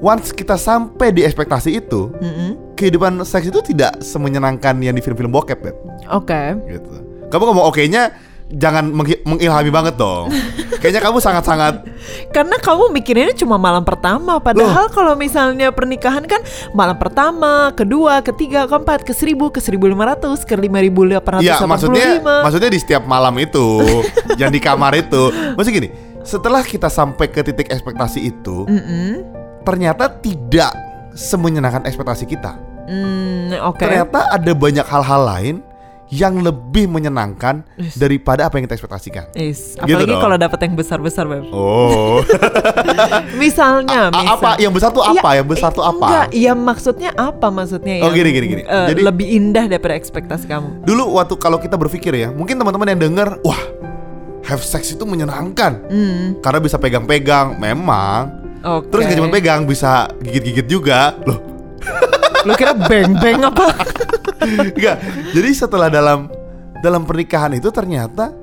once 0.00 0.32
kita 0.32 0.56
sampai 0.56 1.12
di 1.12 1.22
ekspektasi 1.22 1.78
itu, 1.78 2.10
Mm-mm. 2.16 2.74
kehidupan 2.74 3.20
seks 3.22 3.46
itu 3.46 3.60
tidak 3.62 4.00
semenyenangkan 4.00 4.80
yang 4.80 4.96
di 4.96 5.02
film-film 5.04 5.30
bokep. 5.30 5.60
Oke. 6.10 6.42
gitu. 6.66 6.94
Kamu 7.28 7.42
ngomong 7.48 7.68
oke-nya 7.68 8.12
jangan 8.52 8.92
mengilhami 9.24 9.70
banget 9.72 9.94
dong. 9.96 10.28
Kayaknya 10.82 11.02
kamu 11.06 11.18
sangat-sangat 11.22 11.74
Karena 12.34 12.58
kamu 12.58 12.90
mikirinnya 12.90 13.38
cuma 13.38 13.54
malam 13.54 13.86
pertama 13.86 14.42
Padahal 14.42 14.90
kalau 14.90 15.14
misalnya 15.14 15.70
pernikahan 15.70 16.26
kan 16.26 16.42
Malam 16.74 16.98
pertama, 16.98 17.70
kedua, 17.70 18.18
ketiga, 18.18 18.66
keempat, 18.66 19.06
ke 19.06 19.14
seribu, 19.14 19.54
ke 19.54 19.62
seribu 19.62 19.86
lima 19.86 20.10
ratus, 20.10 20.42
ke 20.42 20.58
lima 20.58 20.82
ribu 20.82 21.06
delapan 21.06 21.38
ratus 21.38 21.46
Iya, 21.46 21.62
maksudnya 21.70 22.18
maksudnya 22.18 22.70
di 22.74 22.80
setiap 22.82 23.06
malam 23.06 23.38
itu, 23.38 23.78
yang 24.40 24.50
di 24.50 24.58
kamar 24.58 24.98
itu. 24.98 25.30
Maksudnya 25.54 25.76
gini, 25.78 25.88
setelah 26.26 26.66
kita 26.66 26.90
sampai 26.90 27.30
ke 27.30 27.46
titik 27.46 27.70
ekspektasi 27.70 28.18
itu, 28.18 28.66
ternyata 29.62 30.10
tidak 30.18 30.74
semenyenangkan 31.14 31.86
ekspektasi 31.86 32.26
kita. 32.26 32.58
Hmm, 32.90 33.54
oke 33.70 33.78
Ternyata 33.78 34.34
ada 34.34 34.52
banyak 34.52 34.86
hal-hal 34.86 35.22
lain 35.22 35.56
yang 36.12 36.36
lebih 36.38 36.86
menyenangkan 36.86 37.64
daripada 37.96 38.44
apa 38.44 38.60
yang 38.60 38.68
kita 38.68 38.76
ekspektasikan. 38.76 39.32
Is, 39.32 39.74
Gitu 39.74 39.96
apalagi 39.96 40.12
dong. 40.12 40.20
kalau 40.20 40.36
dapat 40.36 40.58
yang 40.60 40.74
besar-besar, 40.76 41.24
Beb. 41.24 41.48
Oh, 41.48 42.20
Misalnya, 43.42 44.08
A- 44.08 44.14
misal. 44.14 44.36
apa 44.36 44.50
yang 44.58 44.70
besar 44.70 44.90
tuh 44.90 45.00
apa? 45.00 45.16
Iya, 45.24 45.40
yang 45.40 45.48
besar 45.48 45.70
tuh 45.70 45.80
eh, 45.80 45.88
apa? 45.88 46.04
Enggak, 46.04 46.26
iya 46.30 46.52
maksudnya 46.52 47.10
apa 47.14 47.46
maksudnya 47.48 47.94
Oh, 47.98 48.08
yang, 48.08 48.14
gini, 48.14 48.30
gini, 48.30 48.46
gini. 48.50 48.62
eh, 48.62 48.86
Jadi- 48.92 49.02
lebih 49.02 49.26
indah 49.26 49.64
daripada 49.66 49.94
ekspektasi 49.94 50.44
kamu. 50.46 50.84
Dulu 50.84 51.16
waktu 51.16 51.34
kalau 51.36 51.56
kita 51.56 51.74
berpikir 51.74 52.12
ya, 52.12 52.28
mungkin 52.28 52.56
teman-teman 52.56 52.92
yang 52.92 53.00
denger, 53.02 53.40
wah, 53.40 53.62
have 54.44 54.60
sex 54.60 54.92
itu 54.92 55.02
menyenangkan. 55.02 55.80
Hmm, 55.82 56.24
Karena 56.40 56.58
bisa 56.58 56.76
pegang-pegang, 56.76 57.56
memang. 57.56 58.28
oke. 58.60 58.90
Terus 58.90 59.02
gak 59.06 59.16
cuma 59.16 59.30
pegang, 59.30 59.60
bisa 59.64 60.12
gigit-gigit 60.18 60.66
juga. 60.68 61.16
Loh, 61.24 61.40
Lu 62.42 62.52
kira 62.54 62.74
beng-beng 62.74 63.42
apa? 63.44 63.66
enggak. 64.42 64.96
Jadi 65.30 65.50
setelah 65.52 65.86
dalam 65.86 66.26
dalam 66.78 67.06
pernikahan 67.06 67.54
itu 67.54 67.70
ternyata 67.70 68.34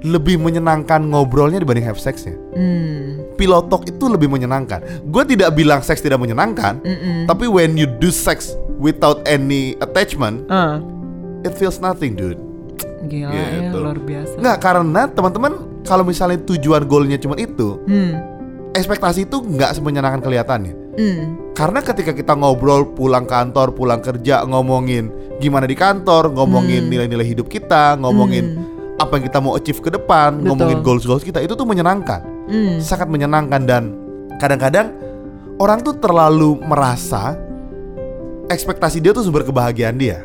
lebih 0.00 0.40
menyenangkan 0.40 1.04
ngobrolnya 1.04 1.60
dibanding 1.60 1.84
have 1.84 2.00
sexnya. 2.00 2.32
Hmm, 2.56 3.20
Pilotok 3.36 3.84
itu 3.84 4.08
lebih 4.08 4.32
menyenangkan. 4.32 4.80
Gue 5.04 5.28
tidak 5.28 5.52
bilang 5.52 5.84
seks 5.84 6.00
tidak 6.00 6.16
menyenangkan, 6.16 6.80
mm-mm. 6.80 7.28
tapi 7.28 7.44
when 7.44 7.76
you 7.76 7.84
do 8.00 8.08
sex 8.08 8.56
without 8.80 9.20
any 9.28 9.76
attachment, 9.84 10.40
Ah, 10.48 10.80
it 11.44 11.52
feels 11.52 11.76
nothing, 11.78 12.16
dude. 12.16 12.40
gila 13.12 13.28
ya, 13.28 13.44
Gitu. 13.60 13.76
luar 13.76 14.00
biasa. 14.00 14.40
Nggak 14.40 14.56
karena 14.56 15.02
teman-teman 15.04 15.52
kalau 15.84 16.00
misalnya 16.00 16.40
tujuan 16.48 16.88
goalnya 16.88 17.20
cuma 17.20 17.36
itu, 17.36 17.76
Hmm, 17.84 18.16
ekspektasi 18.72 19.28
itu 19.28 19.36
nggak 19.36 19.76
semenyenangkan 19.76 20.24
kelihatannya. 20.24 20.79
Hmm, 20.92 21.52
Karena 21.52 21.80
ketika 21.80 22.10
kita 22.10 22.32
ngobrol 22.32 22.90
pulang 22.90 23.24
kantor, 23.24 23.70
pulang 23.70 24.00
kerja, 24.00 24.42
ngomongin 24.42 25.10
gimana 25.38 25.64
di 25.64 25.74
kantor, 25.74 26.32
ngomongin 26.32 26.86
Hmm. 26.86 26.90
nilai-nilai 26.90 27.26
hidup 27.26 27.46
kita, 27.46 27.94
ngomongin 27.96 28.56
apa 28.96 29.16
yang 29.16 29.24
kita 29.26 29.38
mau 29.38 29.52
achieve 29.54 29.78
ke 29.78 29.90
depan, 29.90 30.40
Betul. 30.40 30.46
ngomongin 30.48 30.78
goals-goals 30.80 31.22
kita, 31.22 31.40
itu 31.40 31.52
tuh 31.52 31.64
menyenangkan. 31.64 32.20
hmm. 32.48 32.80
Sangat 32.80 33.06
menyenangkan 33.06 33.62
dan 33.64 33.82
kadang-kadang 34.36 34.90
orang 35.56 35.80
tuh 35.80 35.96
terlalu 35.96 36.56
merasa 36.60 37.36
ekspektasi 38.46 38.98
dia 38.98 39.12
tuh 39.12 39.22
sumber 39.22 39.44
kebahagiaan 39.44 39.94
dia. 39.94 40.24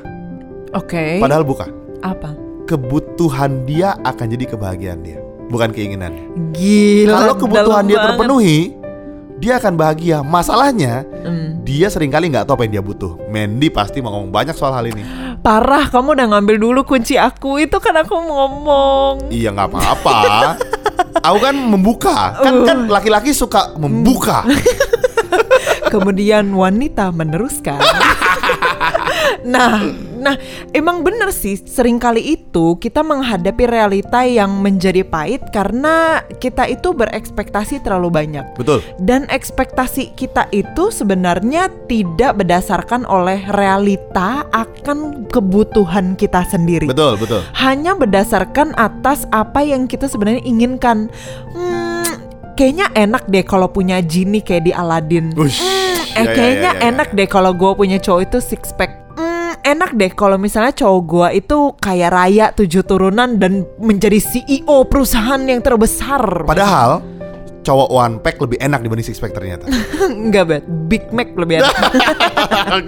Oke. 0.72 1.19
Padahal 1.19 1.43
bukan. 1.43 1.69
apa? 2.00 2.34
Kebutuhan 2.65 3.63
dia 3.63 3.93
akan 4.01 4.25
jadi 4.27 4.45
kebahagiaan 4.50 5.01
dia, 5.01 5.22
bukan 5.48 5.69
keinginan. 5.69 6.13
Gila. 6.51 7.13
Kalau 7.13 7.36
kebutuhan 7.38 7.86
dia 7.86 7.98
banget. 7.98 8.07
terpenuhi, 8.17 8.57
dia 9.36 9.60
akan 9.60 9.74
bahagia. 9.75 10.24
Masalahnya, 10.24 11.04
Hmm. 11.24 11.62
dia 11.62 11.92
sering 11.92 12.10
kali 12.10 12.32
nggak 12.32 12.48
tahu 12.48 12.56
apa 12.60 12.63
yang 12.68 12.74
dia 12.80 12.84
butuh. 12.86 13.20
Mandy 13.27 13.68
pasti 13.68 14.00
mau 14.00 14.15
ngomong 14.15 14.32
banyak 14.32 14.56
soal 14.56 14.72
hal 14.72 14.86
ini. 14.88 15.04
Parah, 15.44 15.92
kamu 15.92 16.15
udah 16.15 16.27
ngambil 16.36 16.56
dulu 16.58 16.80
kunci 16.88 17.20
aku. 17.20 17.60
Itu 17.60 17.77
kan 17.77 17.94
aku 18.00 18.15
mau 18.18 18.48
ngomong. 18.48 19.30
Iya 19.30 19.51
nggak 19.51 19.70
apa-apa. 19.70 20.18
Aku 21.25 21.42
kan 21.42 21.58
membuka. 21.58 22.38
Kan 22.38 22.62
kan 22.70 22.77
laki-laki 22.86 23.34
suka 23.34 23.74
membuka. 23.82 24.46
Kemudian 25.94 26.54
wanita 26.54 27.10
meneruskan. 27.10 27.82
nah, 29.54 29.82
nah, 30.25 30.36
emang 30.74 31.05
bener 31.05 31.29
sih. 31.29 31.55
Seringkali 31.62 32.22
itu 32.25 32.75
kita 32.82 33.05
menghadapi 33.05 33.70
realita 33.70 34.25
yang 34.25 34.58
menjadi 34.60 35.05
pahit 35.05 35.46
karena 35.53 36.25
kita 36.41 36.65
itu 36.65 36.91
berekspektasi 36.91 37.86
terlalu 37.86 38.10
banyak. 38.10 38.46
Betul. 38.58 38.82
Dan 38.98 39.29
ekspektasi 39.29 40.17
kita 40.17 40.50
itu 40.50 40.89
sebenarnya 40.89 41.70
tidak 41.86 42.41
berdasarkan 42.41 43.05
oleh 43.05 43.46
realita 43.53 44.50
akan 44.50 45.29
kebutuhan 45.29 46.17
kita 46.17 46.41
sendiri. 46.50 46.89
Betul, 46.89 47.22
betul. 47.22 47.46
Hanya 47.62 47.94
berdasarkan 47.94 48.74
atas 48.75 49.29
apa 49.29 49.62
yang 49.62 49.86
kita 49.86 50.10
sebenarnya 50.10 50.41
inginkan. 50.41 51.13
Hmm, 51.53 52.10
kayaknya 52.58 52.89
enak 52.98 53.29
deh 53.29 53.46
kalau 53.46 53.70
punya 53.70 54.01
genie 54.01 54.41
kayak 54.41 54.65
di 54.65 54.74
Aladdin. 54.74 55.38
Ush. 55.38 55.62
Hmm, 55.62 55.86
Eh 56.15 56.24
Ya, 56.24 56.32
ya, 56.32 56.36
kayaknya 56.36 56.72
ya, 56.72 56.79
ya, 56.79 56.88
enak 56.96 57.10
ya. 57.12 57.15
deh 57.20 57.27
kalau 57.27 57.51
gue 57.51 57.72
punya 57.75 58.00
cowok 58.00 58.22
itu 58.24 58.39
six 58.39 58.72
pack. 58.72 59.04
Enak 59.65 59.98
deh 59.98 60.13
kalau 60.13 60.38
misalnya 60.38 60.77
cowok 60.77 61.01
gue 61.10 61.27
itu 61.41 61.74
kaya 61.81 62.13
raya 62.13 62.53
tujuh 62.53 62.86
turunan 62.86 63.41
dan 63.41 63.65
menjadi 63.81 64.22
CEO 64.22 64.86
perusahaan 64.86 65.41
yang 65.41 65.57
terbesar. 65.57 66.45
Padahal 66.45 67.01
cowok 67.65 67.89
one 67.89 68.15
pack 68.22 68.38
lebih 68.38 68.62
enak 68.62 68.86
dibanding 68.86 69.10
six 69.10 69.17
pack 69.17 69.34
ternyata. 69.34 69.65
Enggak 70.05 70.45
bet, 70.45 70.63
Big 70.86 71.10
Mac 71.10 71.34
lebih 71.34 71.65
enak. 71.65 71.74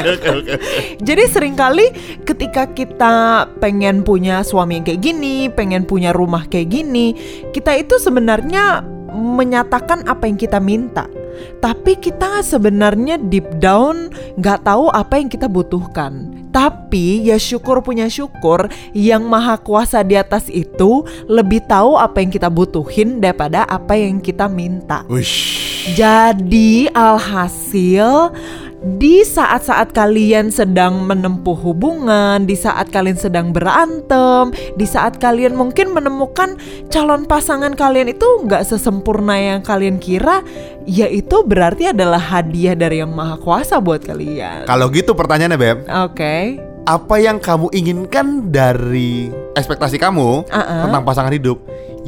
Jadi 1.07 1.24
sering 1.25 1.57
kali 1.57 1.89
ketika 2.29 2.69
kita 2.69 3.50
pengen 3.57 4.05
punya 4.05 4.46
suami 4.46 4.77
yang 4.77 4.86
kayak 4.86 5.01
gini, 5.01 5.50
pengen 5.50 5.81
punya 5.81 6.13
rumah 6.13 6.46
kayak 6.46 6.69
gini, 6.69 7.17
kita 7.57 7.74
itu 7.74 7.98
sebenarnya 7.98 8.86
menyatakan 9.17 10.05
apa 10.05 10.29
yang 10.29 10.38
kita 10.38 10.62
minta. 10.62 11.10
Tapi 11.57 11.98
kita 11.98 12.46
sebenarnya 12.46 13.17
deep 13.17 13.50
down 13.57 14.13
nggak 14.38 14.62
tahu 14.62 14.93
apa 14.93 15.17
yang 15.17 15.29
kita 15.29 15.50
butuhkan. 15.50 16.37
Tapi 16.57 17.29
ya 17.29 17.37
syukur 17.37 17.85
punya 17.85 18.09
syukur 18.09 18.65
yang 18.89 19.29
maha 19.29 19.61
kuasa 19.61 20.01
di 20.01 20.17
atas 20.17 20.49
itu 20.49 21.05
lebih 21.29 21.61
tahu 21.69 22.01
apa 22.01 22.17
yang 22.17 22.33
kita 22.33 22.49
butuhin 22.49 23.21
daripada 23.21 23.61
apa 23.69 23.93
yang 23.93 24.17
kita 24.17 24.49
minta. 24.49 25.05
Wish. 25.05 25.77
Jadi 25.93 26.89
alhasil 26.89 28.33
di 28.77 29.25
saat-saat 29.25 29.89
kalian 29.89 30.53
sedang 30.53 31.01
menempuh 31.10 31.57
hubungan, 31.57 32.46
di 32.46 32.53
saat 32.53 32.93
kalian 32.93 33.17
sedang 33.17 33.50
berantem, 33.50 34.53
di 34.77 34.86
saat 34.86 35.17
kalian 35.17 35.57
mungkin 35.57 35.98
menemukan 35.98 36.55
calon 36.93 37.25
pasangan 37.25 37.74
kalian 37.74 38.13
itu 38.13 38.25
nggak 38.46 38.62
sesempurna 38.69 39.34
yang 39.38 39.62
kalian 39.65 39.98
kira, 39.98 40.46
ya 40.86 41.10
itu 41.10 41.41
berarti 41.41 41.89
adalah 41.89 42.22
hadiah 42.22 42.77
dari 42.77 43.01
yang 43.01 43.10
maha 43.10 43.41
kuasa 43.41 43.81
buat 43.81 44.05
kalian. 44.05 44.69
Kalau 44.69 44.93
gitu 44.93 45.17
pertanyaannya 45.17 45.57
Beb, 45.57 45.77
Oke. 45.89 46.62
apa 46.86 47.15
yang 47.17 47.41
kamu 47.41 47.74
inginkan 47.74 48.53
dari 48.53 49.34
ekspektasi 49.57 49.98
kamu 49.98 50.46
Uh-uh. 50.46 50.81
tentang 50.86 51.01
pasangan 51.01 51.34
hidup 51.34 51.57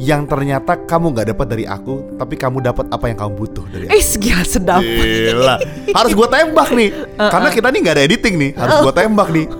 yang 0.00 0.24
ternyata 0.24 0.80
kamu 0.88 1.12
nggak 1.12 1.28
dapat 1.36 1.46
dari 1.52 1.64
aku, 1.68 2.16
tapi 2.16 2.40
kamu 2.40 2.64
dapat 2.64 2.88
apa 2.88 3.04
yang 3.12 3.20
kamu 3.20 3.32
butuh 3.36 3.64
dari 3.68 3.84
aku? 3.84 3.92
Eh, 3.92 4.04
gila 4.16 4.44
sedap. 4.48 4.80
Gila, 4.80 5.56
harus 5.92 6.12
gua 6.16 6.28
tembak 6.32 6.72
nih, 6.72 6.88
karena 7.20 7.48
kita 7.52 7.68
nih 7.68 7.80
nggak 7.84 7.94
ada 8.00 8.04
editing 8.08 8.34
nih, 8.40 8.50
harus 8.56 8.76
gua 8.80 8.94
tembak 8.96 9.28
nih. 9.28 9.46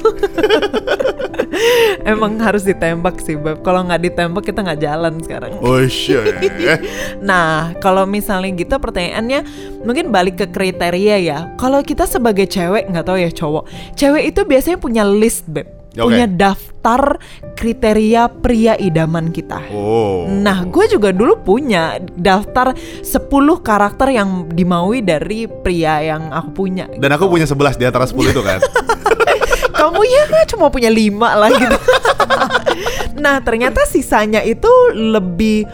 Emang 2.09 2.41
harus 2.41 2.65
ditembak 2.65 3.21
sih, 3.21 3.37
Beb. 3.37 3.61
Kalau 3.61 3.85
nggak 3.85 4.01
ditembak 4.01 4.41
kita 4.49 4.65
nggak 4.65 4.81
jalan 4.81 5.21
sekarang. 5.21 5.53
Oh 5.61 5.85
shit. 5.85 6.25
Nah, 7.21 7.77
kalau 7.85 8.09
misalnya 8.09 8.49
gitu 8.57 8.73
pertanyaannya 8.81 9.45
mungkin 9.85 10.09
balik 10.09 10.41
ke 10.41 10.47
kriteria 10.49 11.17
ya. 11.21 11.39
Kalau 11.61 11.85
kita 11.85 12.09
sebagai 12.09 12.49
cewek 12.49 12.89
nggak 12.89 13.05
tahu 13.05 13.19
ya 13.21 13.29
cowok, 13.29 13.65
cewek 13.93 14.33
itu 14.33 14.41
biasanya 14.49 14.79
punya 14.81 15.05
list 15.05 15.45
beb, 15.45 15.69
Oke. 15.99 16.07
punya 16.07 16.27
daftar 16.31 17.19
kriteria 17.59 18.31
pria 18.31 18.79
idaman 18.79 19.35
kita. 19.35 19.59
Oh. 19.75 20.31
Nah, 20.31 20.63
gue 20.63 20.87
juga 20.87 21.11
dulu 21.11 21.43
punya 21.43 21.99
daftar 22.15 22.79
10 22.79 23.27
karakter 23.59 24.15
yang 24.15 24.47
dimaui 24.55 25.03
dari 25.03 25.51
pria 25.51 25.99
yang 25.99 26.31
aku 26.31 26.63
punya. 26.63 26.87
Dan 26.95 27.11
aku 27.11 27.27
punya 27.27 27.45
11 27.45 27.75
di 27.75 27.85
antara 27.91 28.07
10 28.07 28.17
itu 28.31 28.43
kan. 28.43 28.63
Kamu 29.81 30.03
ya 30.07 30.45
cuma 30.47 30.69
punya 30.69 30.93
lima 30.93 31.35
lah 31.35 31.51
gitu. 31.51 31.79
nah 33.25 33.41
ternyata 33.41 33.85
sisanya 33.89 34.45
itu 34.45 34.69
lebih 34.93 35.65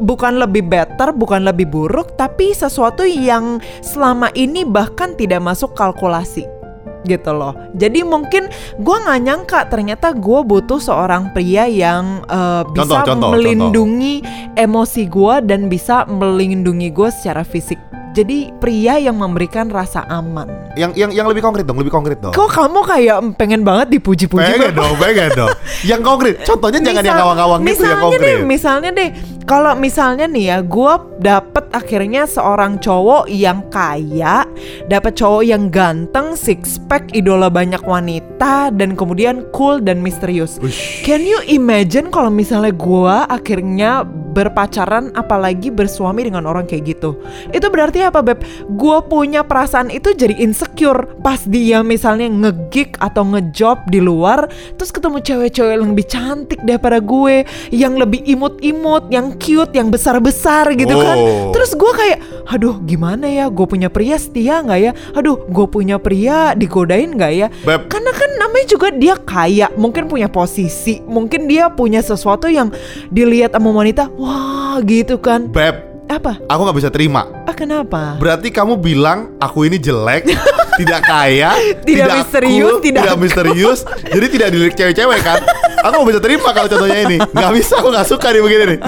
bukan 0.00 0.40
lebih 0.40 0.64
better, 0.68 1.12
bukan 1.12 1.44
lebih 1.44 1.68
buruk, 1.68 2.16
tapi 2.16 2.52
sesuatu 2.52 3.04
yang 3.04 3.60
selama 3.84 4.32
ini 4.36 4.64
bahkan 4.64 5.16
tidak 5.16 5.40
masuk 5.44 5.72
kalkulasi 5.76 6.59
gitu 7.04 7.30
loh. 7.32 7.56
Jadi 7.76 8.04
mungkin 8.04 8.48
gua 8.80 9.00
nggak 9.04 9.20
nyangka 9.24 9.60
ternyata 9.72 10.12
gue 10.12 10.40
butuh 10.44 10.80
seorang 10.80 11.32
pria 11.32 11.64
yang 11.68 12.24
eh, 12.28 12.62
bisa 12.72 13.04
Contoh, 13.04 13.06
contoh, 13.06 13.30
melindungi 13.36 14.24
emosi 14.56 15.08
gua 15.08 15.40
dan 15.40 15.70
bisa 15.70 16.04
melindungi 16.08 16.90
gue 16.92 17.08
secara 17.12 17.46
fisik. 17.46 17.78
Jadi 18.10 18.50
pria 18.58 18.98
yang 18.98 19.22
memberikan 19.22 19.70
rasa 19.70 20.02
aman. 20.10 20.50
yang 20.78 20.94
yang 20.94 21.10
yang 21.10 21.26
lebih 21.26 21.42
konkret 21.42 21.66
dong, 21.66 21.78
lebih 21.78 21.90
konkret 21.90 22.18
dong. 22.22 22.30
Kok 22.30 22.50
kamu 22.50 22.80
kayak 22.86 23.18
pengen 23.34 23.66
banget 23.66 23.98
dipuji-puji 23.98 24.38
Pengen 24.54 24.70
dong, 24.70 24.94
pengen 25.02 25.30
dong. 25.34 25.50
Yang 25.82 26.00
konkret. 26.06 26.34
Contohnya 26.46 26.78
jangan 26.78 27.02
yang 27.02 27.18
ngawang-ngawang 27.18 27.60
gitu, 27.66 27.66
yang 27.66 27.74
misalnya 27.74 27.98
konkret. 28.02 28.22
deh, 28.22 28.36
misalnya 28.46 28.90
deh, 28.94 29.10
kalau 29.50 29.72
misalnya 29.74 30.26
nih 30.30 30.44
ya, 30.46 30.58
gue 30.62 30.92
dapet 31.18 31.64
akhirnya 31.74 32.22
seorang 32.26 32.78
cowok 32.78 33.26
yang 33.26 33.66
kaya, 33.66 34.46
dapet 34.86 35.12
cowok 35.18 35.42
yang 35.42 35.74
ganteng, 35.74 36.38
six 36.38 36.78
pack, 36.86 37.10
idola 37.18 37.50
banyak 37.50 37.82
wanita, 37.82 38.70
dan 38.70 38.94
kemudian 38.94 39.42
cool 39.50 39.82
dan 39.82 39.98
misterius. 39.98 40.62
Ush. 40.62 41.02
Can 41.02 41.26
you 41.26 41.42
imagine 41.50 42.14
kalau 42.14 42.30
misalnya 42.30 42.70
gue 42.70 43.16
akhirnya 43.26 44.06
berpacaran, 44.06 45.10
apalagi 45.18 45.74
bersuami 45.74 46.30
dengan 46.30 46.46
orang 46.46 46.70
kayak 46.70 46.94
gitu? 46.94 47.18
Itu 47.50 47.66
berarti 47.74 47.99
apa 48.08 48.24
beb? 48.24 48.40
Gue 48.72 48.98
punya 49.04 49.44
perasaan 49.44 49.92
itu 49.92 50.16
jadi 50.16 50.32
insecure 50.40 51.20
pas 51.20 51.42
dia 51.44 51.84
misalnya 51.84 52.30
ngegig 52.30 52.96
atau 52.96 53.26
ngejob 53.28 53.84
di 53.92 54.00
luar, 54.00 54.48
terus 54.80 54.88
ketemu 54.88 55.20
cewek-cewek 55.20 55.76
yang 55.76 55.92
lebih 55.92 56.06
cantik 56.08 56.60
daripada 56.64 57.02
gue, 57.02 57.44
yang 57.74 57.98
lebih 58.00 58.24
imut-imut, 58.24 59.12
yang 59.12 59.36
cute, 59.36 59.74
yang 59.76 59.92
besar-besar 59.92 60.72
gitu 60.78 60.94
kan. 60.96 61.18
Oh. 61.18 61.52
Terus 61.52 61.74
gue 61.76 61.92
kayak, 61.92 62.18
aduh 62.48 62.78
gimana 62.86 63.26
ya? 63.28 63.50
Gue 63.50 63.66
punya 63.66 63.90
pria 63.90 64.16
setia 64.16 64.62
nggak 64.62 64.80
ya? 64.80 64.92
Aduh, 65.18 65.44
gue 65.50 65.66
punya 65.66 65.98
pria 65.98 66.54
digodain 66.54 67.12
nggak 67.12 67.32
ya? 67.34 67.48
Beb. 67.66 67.90
Karena 67.90 68.12
kan 68.14 68.30
namanya 68.38 68.66
juga 68.70 68.88
dia 68.94 69.14
kaya, 69.18 69.66
mungkin 69.74 70.06
punya 70.06 70.30
posisi, 70.30 71.02
mungkin 71.04 71.50
dia 71.50 71.68
punya 71.72 72.00
sesuatu 72.00 72.46
yang 72.46 72.70
dilihat 73.10 73.52
sama 73.56 73.74
wanita, 73.74 74.08
wah 74.14 74.78
gitu 74.86 75.18
kan. 75.18 75.50
Beb, 75.50 75.89
Apa? 76.10 76.42
aku 76.42 76.60
nggak 76.66 76.78
bisa 76.82 76.90
terima. 76.90 77.22
Ah 77.46 77.54
kenapa? 77.54 78.18
Berarti 78.18 78.50
kamu 78.50 78.82
bilang 78.82 79.38
aku 79.38 79.62
ini 79.62 79.78
jelek, 79.78 80.26
tidak 80.82 81.06
kaya, 81.06 81.54
Tidak 81.86 82.06
misterius, 82.18 82.58
cool, 82.66 82.82
tidak 82.82 83.02
tidak 83.06 83.18
misterius, 83.22 83.80
jadi 84.10 84.26
tidak 84.26 84.48
dilirik 84.50 84.74
cewek-cewek 84.74 85.20
kan? 85.22 85.38
Aku 85.86 86.02
nggak 86.02 86.10
bisa 86.10 86.20
terima 86.20 86.50
kalau 86.50 86.68
contohnya 86.68 86.98
ini. 87.06 87.16
Nggak 87.22 87.52
bisa, 87.56 87.72
aku 87.78 87.88
nggak 87.94 88.08
suka 88.10 88.26
nih 88.34 88.42
begini 88.42 88.64
nih. 88.66 88.78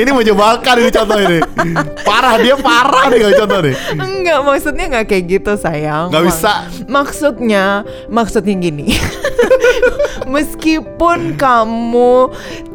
Ini 0.00 0.10
menyebalkan 0.10 0.74
ini 0.80 0.90
contoh 0.90 1.18
ini. 1.20 1.38
Parah 2.02 2.40
dia 2.40 2.56
parah 2.56 3.06
nih 3.06 3.18
kalau 3.22 3.36
contoh 3.44 3.60
nih. 3.60 3.74
Enggak, 3.94 4.38
maksudnya 4.42 4.84
nggak 4.88 5.06
kayak 5.06 5.24
gitu 5.28 5.52
sayang. 5.54 6.08
Nggak 6.10 6.24
bisa. 6.26 6.52
Maksudnya, 6.88 7.84
maksudnya 8.08 8.54
gini. 8.56 8.96
Meskipun 10.34 11.38
kamu 11.38 12.12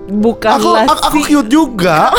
Aku, 0.06 0.22
bukanlah 0.22 0.86
aku, 0.86 0.94
aku 1.02 1.18
si- 1.26 1.34
cute 1.34 1.50
juga. 1.50 2.14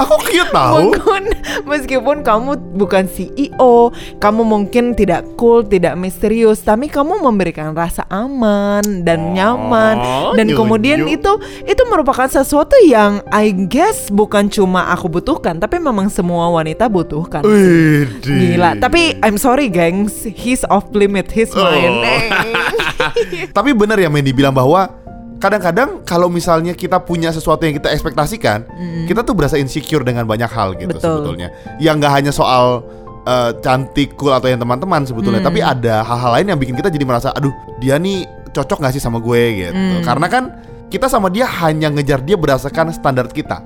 Aku 0.00 0.16
cute 0.28 0.48
tahu. 0.48 0.90
Meskipun, 0.90 1.22
meskipun 1.68 2.16
kamu 2.24 2.50
bukan 2.76 3.04
CEO, 3.04 3.92
kamu 4.16 4.42
mungkin 4.42 4.96
tidak 4.96 5.28
cool, 5.36 5.60
tidak 5.60 5.96
misterius, 6.00 6.64
tapi 6.64 6.88
kamu 6.88 7.20
memberikan 7.20 7.76
rasa 7.76 8.08
aman 8.08 9.04
dan 9.04 9.36
nyaman, 9.36 9.96
dan 10.36 10.46
kemudian 10.56 11.04
itu 11.04 11.32
itu 11.68 11.82
merupakan 11.88 12.26
sesuatu 12.26 12.74
yang 12.84 13.20
I 13.28 13.52
guess 13.52 14.08
bukan 14.08 14.48
cuma 14.48 14.88
aku 14.92 15.12
butuhkan, 15.12 15.60
tapi 15.60 15.76
memang 15.76 16.08
semua 16.08 16.48
wanita 16.48 16.88
butuhkan. 16.88 17.44
Widih. 17.44 18.56
Gila, 18.56 18.80
tapi 18.80 19.16
I'm 19.20 19.36
sorry 19.36 19.68
gengs, 19.68 20.24
he's 20.24 20.64
off 20.72 20.88
limit, 20.96 21.28
he's 21.28 21.52
mine. 21.52 22.02
Tapi 23.56 23.72
benar 23.72 23.96
ya 23.96 24.12
Mendy 24.12 24.32
bilang 24.36 24.52
bahwa 24.52 24.99
kadang-kadang 25.40 26.04
kalau 26.04 26.28
misalnya 26.28 26.76
kita 26.76 27.00
punya 27.00 27.32
sesuatu 27.32 27.64
yang 27.64 27.74
kita 27.80 27.88
ekspektasikan, 27.90 28.68
kita 29.08 29.24
tuh 29.24 29.32
berasa 29.32 29.56
insecure 29.56 30.04
dengan 30.04 30.28
banyak 30.28 30.52
hal 30.52 30.76
gitu 30.76 30.92
Betul. 30.92 31.24
sebetulnya. 31.24 31.48
Yang 31.80 31.94
nggak 32.04 32.12
hanya 32.12 32.32
soal 32.32 32.84
eh, 33.24 33.50
cantik, 33.64 34.20
cool 34.20 34.36
atau 34.36 34.52
yang 34.52 34.60
teman-teman 34.60 35.08
sebetulnya, 35.08 35.40
tapi 35.40 35.64
ada 35.64 36.04
hal-hal 36.04 36.30
lain 36.36 36.46
yang 36.52 36.60
bikin 36.60 36.76
kita 36.76 36.92
jadi 36.92 37.08
merasa, 37.08 37.32
aduh 37.32 37.50
dia 37.80 37.96
nih 37.96 38.28
cocok 38.52 38.84
nggak 38.84 38.92
sih 38.94 39.02
sama 39.02 39.16
gue? 39.18 39.64
gitu. 39.64 39.96
Karena 40.04 40.28
kan 40.28 40.44
kita 40.90 41.06
sama 41.06 41.30
dia 41.30 41.46
hanya 41.46 41.86
ngejar 41.86 42.18
dia 42.26 42.34
berdasarkan 42.34 42.90
standar 42.90 43.30
kita, 43.30 43.62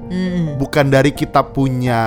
bukan 0.61 0.93
dari 0.93 1.11
kita 1.11 1.41
punya 1.43 2.01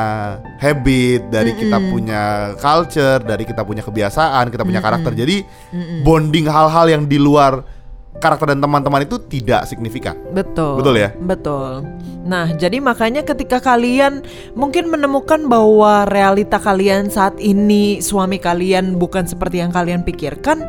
habit, 0.62 1.34
dari 1.34 1.58
kita 1.58 1.82
punya 1.90 2.54
culture, 2.62 3.20
dari 3.26 3.44
kita 3.44 3.66
punya 3.66 3.82
kebiasaan, 3.82 4.54
kita 4.54 4.62
punya 4.62 4.80
karakter. 4.80 5.18
Jadi 5.18 5.42
bonding 6.06 6.46
hal-hal 6.46 6.86
yang 6.88 7.04
di 7.10 7.18
luar 7.18 7.66
karakter 8.18 8.54
dan 8.54 8.60
teman-teman 8.62 9.06
itu 9.06 9.22
tidak 9.30 9.66
signifikan. 9.70 10.18
Betul. 10.34 10.82
Betul 10.82 10.96
ya? 10.98 11.10
Betul. 11.18 11.86
Nah, 12.28 12.52
jadi 12.60 12.84
makanya 12.84 13.24
ketika 13.24 13.64
kalian 13.64 14.26
mungkin 14.52 14.92
menemukan 14.92 15.48
bahwa 15.48 16.04
realita 16.12 16.60
kalian 16.60 17.08
saat 17.08 17.40
ini 17.40 18.04
suami 18.04 18.36
kalian 18.36 19.00
bukan 19.00 19.24
seperti 19.24 19.64
yang 19.64 19.72
kalian 19.72 20.04
pikirkan, 20.04 20.68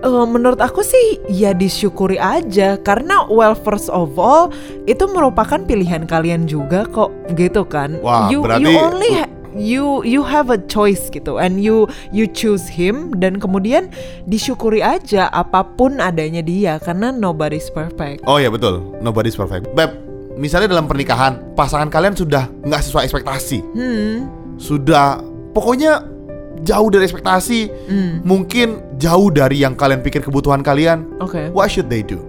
eh, 0.00 0.26
menurut 0.26 0.64
aku 0.64 0.80
sih 0.80 1.20
ya 1.28 1.52
disyukuri 1.52 2.16
aja 2.16 2.80
karena 2.80 3.28
well 3.28 3.52
first 3.52 3.92
of 3.92 4.16
all 4.16 4.48
itu 4.88 5.04
merupakan 5.12 5.60
pilihan 5.60 6.08
kalian 6.08 6.48
juga 6.48 6.88
kok 6.88 7.12
gitu 7.36 7.68
kan. 7.68 8.00
Wah, 8.00 8.32
you 8.32 8.40
berarti 8.40 8.64
you 8.64 8.80
only 8.80 9.12
you 9.58 10.06
you 10.06 10.22
have 10.22 10.48
a 10.48 10.56
choice 10.70 11.10
gitu 11.10 11.36
and 11.36 11.58
you 11.58 11.84
you 12.14 12.30
choose 12.30 12.70
him 12.70 13.10
dan 13.18 13.42
kemudian 13.42 13.90
disyukuri 14.24 14.80
aja 14.80 15.26
apa 15.28 15.66
pun 15.66 15.98
adanya 15.98 16.40
dia 16.40 16.78
karena 16.78 17.10
nobody's 17.10 17.66
perfect. 17.68 18.22
Oh 18.24 18.38
ya 18.38 18.48
betul, 18.48 18.94
nobody's 19.02 19.34
perfect. 19.34 19.66
Beb, 19.74 19.98
misalnya 20.38 20.70
dalam 20.70 20.86
pernikahan 20.86 21.42
pasangan 21.52 21.90
kalian 21.90 22.14
sudah 22.14 22.46
nggak 22.62 22.82
sesuai 22.86 23.04
ekspektasi, 23.04 23.58
Hmm. 23.74 24.18
sudah 24.56 25.18
pokoknya 25.52 26.06
jauh 26.62 26.88
dari 26.90 27.02
ekspektasi, 27.06 27.60
Hmm. 27.90 28.14
mungkin 28.22 28.82
jauh 28.98 29.30
dari 29.30 29.62
yang 29.62 29.74
kalian 29.74 30.02
pikir 30.02 30.22
kebutuhan 30.22 30.62
kalian. 30.62 31.06
Oke. 31.18 31.50
What 31.50 31.74
should 31.74 31.90
they 31.90 32.06
do? 32.06 32.22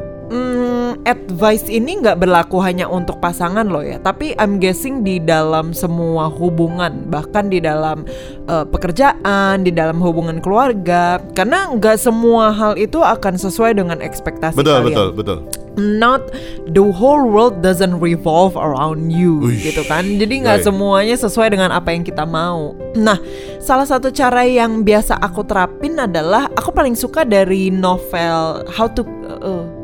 Advice 1.10 1.66
ini 1.74 1.98
nggak 2.06 2.22
berlaku 2.22 2.62
hanya 2.62 2.86
untuk 2.86 3.18
pasangan 3.18 3.66
lo 3.66 3.82
ya, 3.82 3.98
tapi 3.98 4.38
I'm 4.38 4.62
guessing 4.62 5.02
di 5.02 5.18
dalam 5.18 5.74
semua 5.74 6.30
hubungan, 6.30 7.10
bahkan 7.10 7.50
di 7.50 7.58
dalam 7.58 8.06
eh, 8.46 8.66
pekerjaan, 8.70 9.66
di 9.66 9.74
dalam 9.74 9.98
hubungan 9.98 10.38
keluarga, 10.38 11.18
karena 11.34 11.74
nggak 11.74 11.98
semua 11.98 12.54
hal 12.54 12.78
itu 12.78 13.02
akan 13.02 13.42
sesuai 13.42 13.74
dengan 13.82 14.06
ekspektasi 14.06 14.54
Betul 14.54 14.86
kalian. 14.86 14.88
betul 14.94 15.08
betul. 15.18 15.40
Not 15.80 16.36
the 16.68 16.84
whole 16.84 17.32
world 17.32 17.64
doesn't 17.64 18.04
revolve 18.04 18.60
around 18.60 19.16
you, 19.16 19.48
Uish. 19.48 19.64
gitu 19.64 19.88
kan? 19.88 20.04
Jadi 20.04 20.44
nggak 20.44 20.60
ya. 20.60 20.66
semuanya 20.68 21.16
sesuai 21.16 21.56
dengan 21.56 21.72
apa 21.72 21.96
yang 21.96 22.04
kita 22.04 22.28
mau. 22.28 22.76
Nah, 23.00 23.16
salah 23.64 23.88
satu 23.88 24.12
cara 24.12 24.44
yang 24.44 24.84
biasa 24.84 25.16
aku 25.24 25.48
terapin 25.48 25.96
adalah 25.96 26.52
aku 26.52 26.76
paling 26.76 27.00
suka 27.00 27.24
dari 27.24 27.72
novel 27.72 28.68
How 28.68 28.92
to 28.92 29.08
uh, 29.40 29.79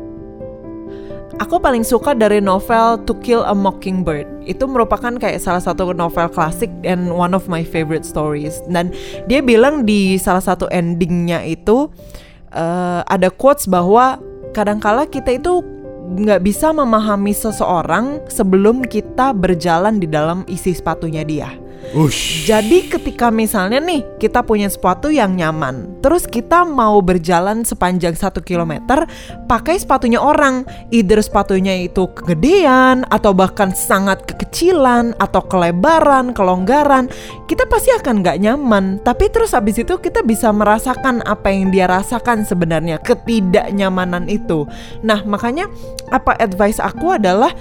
Aku 1.36 1.60
paling 1.60 1.84
suka 1.84 2.16
dari 2.16 2.40
novel 2.40 2.96
To 3.04 3.12
Kill 3.20 3.44
a 3.44 3.52
Mockingbird. 3.52 4.24
Itu 4.48 4.64
merupakan 4.64 5.12
kayak 5.20 5.36
salah 5.36 5.60
satu 5.60 5.92
novel 5.92 6.32
klasik 6.32 6.72
and 6.80 7.12
one 7.12 7.36
of 7.36 7.44
my 7.52 7.60
favorite 7.60 8.08
stories. 8.08 8.64
Dan 8.72 8.88
dia 9.28 9.44
bilang 9.44 9.84
di 9.84 10.16
salah 10.16 10.40
satu 10.40 10.64
endingnya 10.72 11.44
itu 11.44 11.92
eh, 12.56 13.00
ada 13.04 13.28
quotes 13.28 13.68
bahwa 13.68 14.16
kadangkala 14.56 15.04
kita 15.04 15.36
itu 15.36 15.60
nggak 16.16 16.40
bisa 16.40 16.72
memahami 16.72 17.36
seseorang 17.36 18.24
sebelum 18.32 18.80
kita 18.88 19.36
berjalan 19.36 20.00
di 20.00 20.08
dalam 20.08 20.40
isi 20.48 20.72
sepatunya 20.72 21.20
dia. 21.20 21.52
Ush. 21.94 22.48
Jadi 22.50 22.90
ketika 22.90 23.30
misalnya 23.30 23.78
nih 23.78 24.02
kita 24.18 24.42
punya 24.42 24.66
sepatu 24.66 25.06
yang 25.12 25.38
nyaman, 25.38 26.02
terus 26.02 26.26
kita 26.26 26.66
mau 26.66 26.98
berjalan 26.98 27.62
sepanjang 27.62 28.18
satu 28.18 28.42
kilometer 28.42 29.06
pakai 29.46 29.78
sepatunya 29.78 30.18
orang, 30.18 30.66
either 30.90 31.22
sepatunya 31.22 31.86
itu 31.86 32.10
kegedean 32.18 33.06
atau 33.12 33.30
bahkan 33.30 33.70
sangat 33.70 34.26
kekecilan 34.26 35.14
atau 35.22 35.42
kelebaran, 35.46 36.34
kelonggaran, 36.34 37.06
kita 37.46 37.62
pasti 37.70 37.94
akan 37.94 38.24
nggak 38.24 38.40
nyaman. 38.42 38.98
Tapi 39.06 39.30
terus 39.30 39.54
habis 39.54 39.78
itu 39.78 39.94
kita 40.00 40.26
bisa 40.26 40.50
merasakan 40.50 41.22
apa 41.22 41.54
yang 41.54 41.70
dia 41.70 41.86
rasakan 41.86 42.42
sebenarnya 42.42 42.98
ketidaknyamanan 42.98 44.26
itu. 44.26 44.66
Nah 45.06 45.22
makanya 45.22 45.70
apa 46.10 46.34
advice 46.42 46.82
aku 46.82 47.14
adalah 47.14 47.54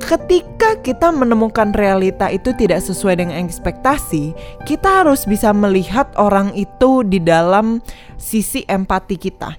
ketika 0.00 0.80
kita 0.80 1.12
menemukan 1.12 1.70
realita 1.76 2.32
itu 2.32 2.56
tidak 2.56 2.80
sesuai 2.82 3.20
dengan 3.20 3.36
ekspektasi, 3.44 4.32
kita 4.64 5.04
harus 5.04 5.28
bisa 5.28 5.52
melihat 5.52 6.08
orang 6.16 6.50
itu 6.56 7.04
di 7.04 7.20
dalam 7.20 7.84
sisi 8.16 8.64
empati 8.66 9.16
kita. 9.20 9.54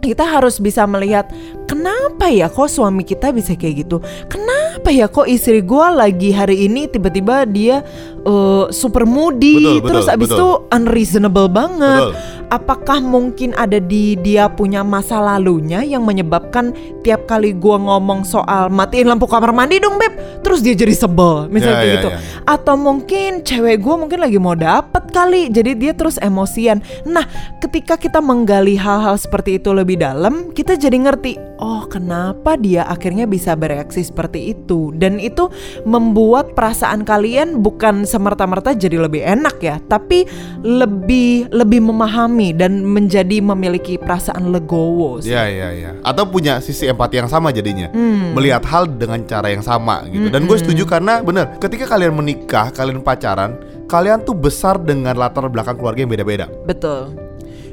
Kita 0.00 0.24
harus 0.24 0.60
bisa 0.60 0.84
melihat 0.84 1.32
kenapa 1.64 2.28
ya 2.28 2.52
kok 2.52 2.68
suami 2.68 3.02
kita 3.08 3.32
bisa 3.32 3.56
kayak 3.56 3.88
gitu. 3.88 4.04
Kenapa 4.28 4.92
ya 4.92 5.08
kok 5.08 5.24
istri 5.24 5.64
gua 5.64 5.90
lagi 5.96 6.28
hari 6.28 6.68
ini 6.68 6.84
tiba-tiba 6.86 7.48
dia 7.48 7.80
eh, 8.24 8.64
super 8.72 9.04
moody, 9.04 9.80
Betul, 9.80 9.88
terus 9.88 10.04
betul, 10.08 10.14
abis 10.16 10.28
betul. 10.28 10.38
itu 10.38 10.48
unreasonable 10.72 11.48
banget. 11.52 12.04
Betul. 12.10 12.42
Apakah 12.52 13.00
mungkin 13.02 13.50
ada 13.56 13.80
di 13.82 14.14
dia 14.20 14.46
punya 14.46 14.84
masa 14.86 15.18
lalunya 15.18 15.80
yang 15.82 16.04
menyebabkan 16.06 16.70
tiap 17.02 17.26
kali 17.26 17.50
gua 17.56 17.80
ngomong 17.80 18.22
soal 18.22 18.68
matiin 18.70 19.10
lampu 19.10 19.26
kamar 19.26 19.50
mandi 19.50 19.80
dong 19.82 19.98
beb, 19.98 20.12
terus 20.44 20.60
dia 20.62 20.76
jadi 20.76 20.92
sebel, 20.94 21.50
misalnya 21.50 21.74
Ya, 21.74 21.82
kayak 21.82 21.90
ya, 21.90 21.96
gitu. 21.98 22.08
ya. 22.14 22.18
Atau 22.46 22.76
mungkin 22.78 23.42
cewek 23.42 23.80
gua 23.82 23.96
mungkin 23.98 24.22
lagi 24.22 24.38
mau 24.38 24.54
dapet 24.54 25.08
kali, 25.10 25.50
jadi 25.50 25.72
dia 25.74 25.92
terus 25.96 26.20
emosian. 26.20 26.84
Nah, 27.08 27.26
ketika 27.58 27.98
kita 27.98 28.22
menggali 28.22 28.78
hal-hal 28.78 29.18
seperti 29.18 29.58
itu 29.58 29.74
lebih 29.74 29.98
dalam, 29.98 30.54
kita 30.54 30.78
jadi 30.78 31.00
ngerti, 31.00 31.58
oh 31.58 31.88
kenapa 31.90 32.54
dia 32.60 32.86
akhirnya 32.86 33.26
bisa 33.26 33.58
bereaksi 33.58 34.04
seperti 34.04 34.54
itu, 34.54 34.94
dan 34.94 35.18
itu 35.18 35.50
membuat 35.88 36.54
perasaan 36.54 37.02
kalian 37.02 37.64
bukan 37.64 38.06
semerta-merta 38.14 38.70
jadi 38.78 39.02
lebih 39.02 39.26
enak 39.26 39.56
ya, 39.58 39.82
tapi 39.90 40.22
lebih 40.62 41.50
lebih 41.50 41.82
memahami 41.82 42.54
dan 42.54 42.86
menjadi 42.86 43.42
memiliki 43.42 43.98
perasaan 43.98 44.54
legowo. 44.54 45.18
sih. 45.18 45.34
Ya 45.34 45.50
ya 45.50 45.74
ya. 45.74 45.90
Atau 46.06 46.30
punya 46.30 46.62
sisi 46.62 46.86
empati 46.86 47.18
yang 47.18 47.26
sama 47.26 47.50
jadinya. 47.50 47.90
Hmm. 47.90 48.38
Melihat 48.38 48.62
hal 48.70 48.86
dengan 48.86 49.26
cara 49.26 49.50
yang 49.50 49.66
sama 49.66 50.06
gitu. 50.06 50.30
Dan 50.30 50.46
gue 50.46 50.54
setuju 50.54 50.86
karena 50.86 51.18
bener, 51.20 51.58
ketika 51.58 51.90
kalian 51.90 52.14
menikah, 52.14 52.70
kalian 52.70 53.02
pacaran, 53.02 53.58
kalian 53.90 54.22
tuh 54.22 54.38
besar 54.38 54.78
dengan 54.78 55.18
latar 55.18 55.50
belakang 55.50 55.74
keluarga 55.74 56.06
yang 56.06 56.12
beda-beda. 56.12 56.46
Betul. 56.64 57.10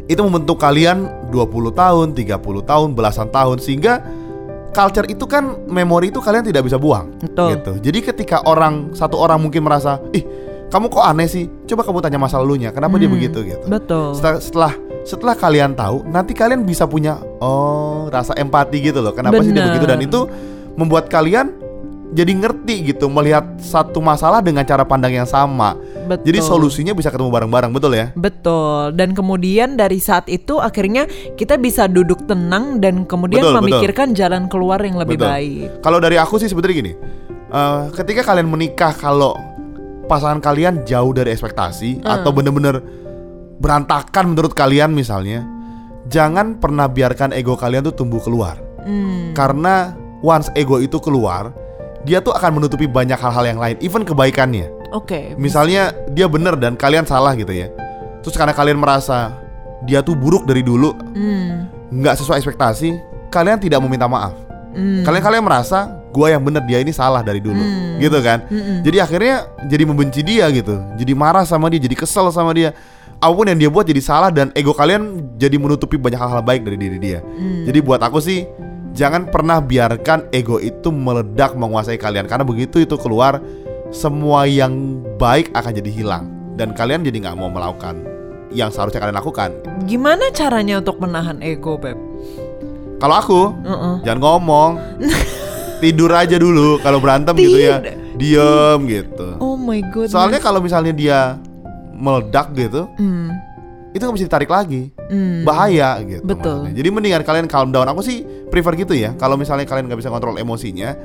Itu 0.10 0.26
membentuk 0.26 0.60
kalian 0.60 1.30
20 1.30 1.72
tahun, 1.72 2.08
30 2.18 2.42
tahun, 2.66 2.90
belasan 2.98 3.30
tahun 3.32 3.62
sehingga 3.62 4.02
culture 4.72 5.08
itu 5.08 5.24
kan 5.28 5.68
memori 5.68 6.10
itu 6.10 6.20
kalian 6.20 6.44
tidak 6.44 6.66
bisa 6.66 6.80
buang. 6.80 7.12
Betul. 7.20 7.60
Gitu. 7.60 7.72
Jadi 7.92 8.00
ketika 8.02 8.42
orang 8.44 8.96
satu 8.96 9.20
orang 9.20 9.38
mungkin 9.40 9.62
merasa, 9.64 10.00
"Ih, 10.12 10.24
kamu 10.68 10.88
kok 10.88 11.04
aneh 11.04 11.28
sih? 11.28 11.46
Coba 11.68 11.84
kamu 11.84 12.00
tanya 12.02 12.20
masa 12.20 12.40
lalunya, 12.40 12.72
kenapa 12.72 12.96
dia 12.98 13.12
Hmm. 13.12 13.16
begitu?" 13.20 13.44
gitu. 13.46 13.66
Betul. 13.68 14.16
Setelah, 14.16 14.40
setelah 14.42 14.74
setelah 15.02 15.36
kalian 15.36 15.74
tahu, 15.74 16.06
nanti 16.08 16.32
kalian 16.32 16.62
bisa 16.62 16.86
punya 16.86 17.18
oh 17.42 18.06
rasa 18.10 18.38
empati 18.38 18.82
gitu 18.82 19.02
loh. 19.02 19.14
Kenapa 19.14 19.42
sih 19.42 19.50
dia 19.50 19.66
Bener. 19.66 19.74
begitu? 19.76 19.86
Dan 19.90 20.00
itu 20.02 20.20
membuat 20.78 21.10
kalian 21.10 21.52
jadi 22.12 22.32
ngerti 22.36 22.92
gitu 22.92 23.08
melihat 23.08 23.56
satu 23.64 24.04
masalah 24.04 24.44
dengan 24.44 24.68
cara 24.68 24.84
pandang 24.84 25.16
yang 25.16 25.28
sama. 25.28 25.80
Betul. 26.12 26.28
Jadi 26.28 26.40
solusinya 26.44 26.92
bisa 26.92 27.08
ketemu 27.08 27.32
bareng-bareng, 27.32 27.72
betul 27.72 27.96
ya? 27.96 28.12
Betul. 28.20 28.92
Dan 29.00 29.16
kemudian 29.16 29.80
dari 29.80 29.96
saat 30.04 30.28
itu 30.28 30.60
akhirnya 30.60 31.08
kita 31.40 31.56
bisa 31.56 31.88
duduk 31.88 32.28
tenang 32.28 32.84
dan 32.84 33.08
kemudian 33.08 33.48
Betul, 33.48 33.56
memikirkan 33.64 34.12
jalan 34.12 34.52
keluar 34.52 34.84
yang 34.84 35.00
lebih 35.00 35.16
Betul. 35.16 35.32
baik. 35.32 35.68
Kalau 35.80 36.04
dari 36.04 36.20
aku 36.20 36.36
sih 36.36 36.52
sebenarnya 36.52 36.76
gini, 36.84 36.94
eh, 37.48 37.82
ketika 37.96 38.28
kalian 38.28 38.52
menikah 38.52 38.92
kalau 38.92 39.40
pasangan 40.12 40.44
kalian 40.44 40.84
jauh 40.84 41.16
dari 41.16 41.32
ekspektasi 41.32 42.04
Hmm. 42.04 42.12
atau 42.20 42.36
bener-bener 42.36 42.84
berantakan 43.64 44.36
menurut 44.36 44.52
kalian 44.52 44.92
misalnya, 44.92 45.48
jangan 46.12 46.60
pernah 46.60 46.92
biarkan 46.92 47.32
ego 47.32 47.56
kalian 47.56 47.88
tuh 47.88 47.96
tumbuh 47.96 48.20
keluar. 48.20 48.60
Hmm. 48.84 49.32
Karena 49.32 49.96
once 50.20 50.52
ego 50.60 50.84
itu 50.84 51.00
keluar, 51.00 51.56
dia 52.06 52.20
tuh 52.20 52.34
akan 52.34 52.62
menutupi 52.62 52.90
banyak 52.90 53.18
hal-hal 53.18 53.46
yang 53.46 53.60
lain, 53.62 53.78
even 53.82 54.02
kebaikannya. 54.02 54.70
Oke. 54.92 55.38
Misalnya 55.38 55.96
dia 56.12 56.28
bener 56.28 56.58
dan 56.58 56.76
kalian 56.76 57.06
salah 57.08 57.32
gitu 57.38 57.52
ya. 57.54 57.72
Terus 58.22 58.36
karena 58.36 58.54
kalian 58.54 58.78
merasa 58.78 59.34
dia 59.86 60.06
tuh 60.06 60.14
buruk 60.14 60.46
dari 60.46 60.62
dulu, 60.62 60.94
Hmm. 61.18 61.66
nggak 61.90 62.18
sesuai 62.22 62.38
ekspektasi, 62.38 62.94
kalian 63.34 63.58
tidak 63.58 63.82
meminta 63.82 64.06
maaf. 64.06 64.34
Hmm. 64.72 65.02
Kalian 65.02 65.24
kalian 65.26 65.44
merasa 65.46 65.90
gua 66.14 66.30
yang 66.30 66.44
bener 66.44 66.62
dia 66.68 66.84
ini 66.84 66.94
salah 66.94 67.24
dari 67.26 67.42
dulu, 67.42 67.58
Hmm. 67.58 67.98
gitu 67.98 68.20
kan? 68.22 68.46
Mm-mm. 68.52 68.84
Jadi 68.84 68.98
akhirnya 69.00 69.36
jadi 69.66 69.84
membenci 69.88 70.22
dia 70.22 70.46
gitu, 70.52 70.76
jadi 71.00 71.12
marah 71.16 71.48
sama 71.48 71.72
dia, 71.72 71.82
jadi 71.82 71.96
kesel 71.98 72.30
sama 72.30 72.52
dia. 72.54 72.76
Apa 73.22 73.34
pun 73.38 73.46
yang 73.46 73.58
dia 73.58 73.70
buat 73.70 73.86
jadi 73.86 74.02
salah 74.02 74.34
dan 74.34 74.50
ego 74.58 74.74
kalian 74.74 75.38
jadi 75.38 75.54
menutupi 75.62 75.94
banyak 75.94 76.18
hal-hal 76.18 76.42
baik 76.42 76.66
dari 76.66 76.78
diri 76.78 76.98
dia. 76.98 77.20
Hmm. 77.22 77.64
Jadi 77.70 77.80
buat 77.82 78.02
aku 78.02 78.18
sih 78.18 78.50
jangan 78.92 79.28
pernah 79.28 79.60
biarkan 79.60 80.28
ego 80.32 80.58
itu 80.58 80.92
meledak 80.92 81.56
menguasai 81.56 81.96
kalian 81.96 82.28
karena 82.28 82.44
begitu 82.44 82.84
itu 82.84 82.96
keluar 82.96 83.40
semua 83.90 84.48
yang 84.48 85.00
baik 85.16 85.52
akan 85.52 85.72
jadi 85.74 85.92
hilang 85.92 86.26
dan 86.56 86.72
kalian 86.72 87.04
jadi 87.04 87.18
nggak 87.28 87.38
mau 87.38 87.48
melakukan 87.48 88.00
yang 88.52 88.68
seharusnya 88.68 89.00
kalian 89.00 89.16
lakukan. 89.16 89.50
Gimana 89.88 90.28
caranya 90.32 90.84
untuk 90.84 91.00
menahan 91.00 91.40
ego, 91.40 91.80
Beb? 91.80 91.96
Kalau 93.00 93.16
aku 93.16 93.42
Uh-uh. 93.64 94.04
jangan 94.04 94.20
ngomong, 94.20 94.72
tidur 95.80 96.12
aja 96.12 96.36
dulu 96.36 96.78
kalau 96.80 97.00
berantem 97.00 97.34
gitu 97.34 97.58
ya, 97.58 97.80
Tid- 97.80 97.98
diem 98.20 98.80
gitu. 98.86 99.40
Oh 99.40 99.56
my 99.56 99.80
goodness. 99.90 100.12
Soalnya 100.14 100.38
kalau 100.38 100.60
misalnya 100.60 100.92
dia 100.92 101.20
meledak 101.96 102.52
gitu, 102.54 102.92
Hmm. 103.00 103.32
itu 103.90 104.04
nggak 104.04 104.16
bisa 104.20 104.28
ditarik 104.28 104.52
lagi, 104.52 104.92
Hmm. 105.12 105.44
bahaya 105.44 106.00
gitu. 106.08 106.24
Betul. 106.24 106.72
maksudnya. 106.72 106.76
Jadi 106.80 106.88
mendingan 106.88 107.22
kalian 107.28 107.48
calm 107.52 107.76
down. 107.76 107.84
Aku 107.92 108.00
sih 108.00 108.24
prefer 108.48 108.80
gitu 108.80 108.96
ya. 108.96 109.12
Kalau 109.20 109.36
misalnya 109.36 109.68
kalian 109.68 109.92
nggak 109.92 110.00
bisa 110.00 110.08
kontrol 110.08 110.40
emosinya 110.40 110.96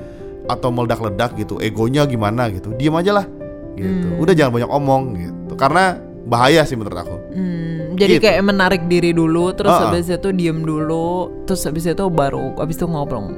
atau 0.47 0.71
meledak-ledak 0.71 1.35
gitu, 1.35 1.59
egonya 1.59 2.07
gimana 2.07 2.47
gitu, 2.55 2.71
diem 2.79 2.95
aja 2.95 3.19
lah. 3.19 3.27
Gitu. 3.75 4.07
Hmm. 4.14 4.23
Udah 4.23 4.31
jangan 4.31 4.55
banyak 4.55 4.71
omong 4.71 5.03
gitu. 5.19 5.53
Karena 5.59 5.99
bahaya 6.23 6.62
sih 6.62 6.79
menurut 6.79 7.03
aku. 7.03 7.16
Hmm, 7.35 7.99
jadi 7.99 8.19
Gitu. 8.19 8.25
kayak 8.31 8.42
menarik 8.47 8.83
diri 8.87 9.11
dulu, 9.11 9.51
terus 9.59 9.75
Uh-uh. 9.75 9.90
habis 9.90 10.07
itu 10.07 10.29
diem 10.31 10.62
dulu, 10.62 11.42
terus 11.47 11.66
habis 11.66 11.87
itu 11.87 12.05
baru 12.07 12.55
habis 12.59 12.79
itu 12.79 12.87
ngobrol. 12.87 13.35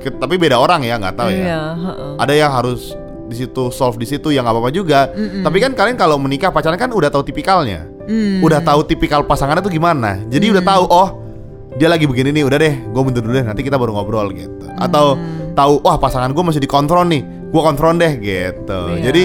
Tapi 0.00 0.34
beda 0.36 0.56
orang 0.56 0.80
ya, 0.84 0.96
nggak 0.96 1.16
tahu 1.16 1.28
ya. 1.32 1.40
Iya, 1.44 1.62
heeh. 1.76 2.12
Ada 2.20 2.32
yang 2.36 2.52
harus 2.52 2.92
di 3.28 3.36
situ 3.36 3.68
solve 3.70 4.00
di 4.00 4.08
situ 4.08 4.32
ya 4.32 4.40
nggak 4.40 4.52
apa-apa 4.56 4.70
juga. 4.72 5.00
Tapi 5.16 5.56
kan 5.60 5.72
kalian 5.76 5.96
kalau 5.96 6.16
menikah 6.16 6.48
pacaran 6.48 6.80
kan 6.80 6.92
udah 6.92 7.12
tahu 7.12 7.20
tipikalnya, 7.24 7.84
Hmm. 8.06 8.40
udah 8.42 8.60
tahu 8.64 8.80
tipikal 8.86 9.22
pasangannya 9.24 9.62
tuh 9.62 9.72
gimana. 9.72 10.18
Jadi 10.28 10.50
udah 10.50 10.64
tahu 10.64 10.84
oh 10.88 11.08
dia 11.78 11.86
lagi 11.86 12.04
begini 12.08 12.34
nih, 12.34 12.44
udah 12.48 12.58
deh, 12.58 12.74
gue 12.90 13.02
mundur 13.02 13.22
dulu 13.22 13.34
deh, 13.38 13.46
nanti 13.46 13.62
kita 13.62 13.78
baru 13.78 13.94
ngobrol 13.94 14.34
gitu. 14.34 14.66
Atau 14.74 15.14
Hmm. 15.14 15.54
tahu 15.54 15.78
wah 15.86 15.96
pasangan 16.00 16.34
gue 16.34 16.42
masih 16.42 16.58
dikontrol 16.58 17.06
nih, 17.06 17.22
gue 17.22 17.62
kontrol 17.62 17.94
deh 17.94 18.12
gitu. 18.18 18.80
Iya. 18.98 19.10
Jadi 19.10 19.22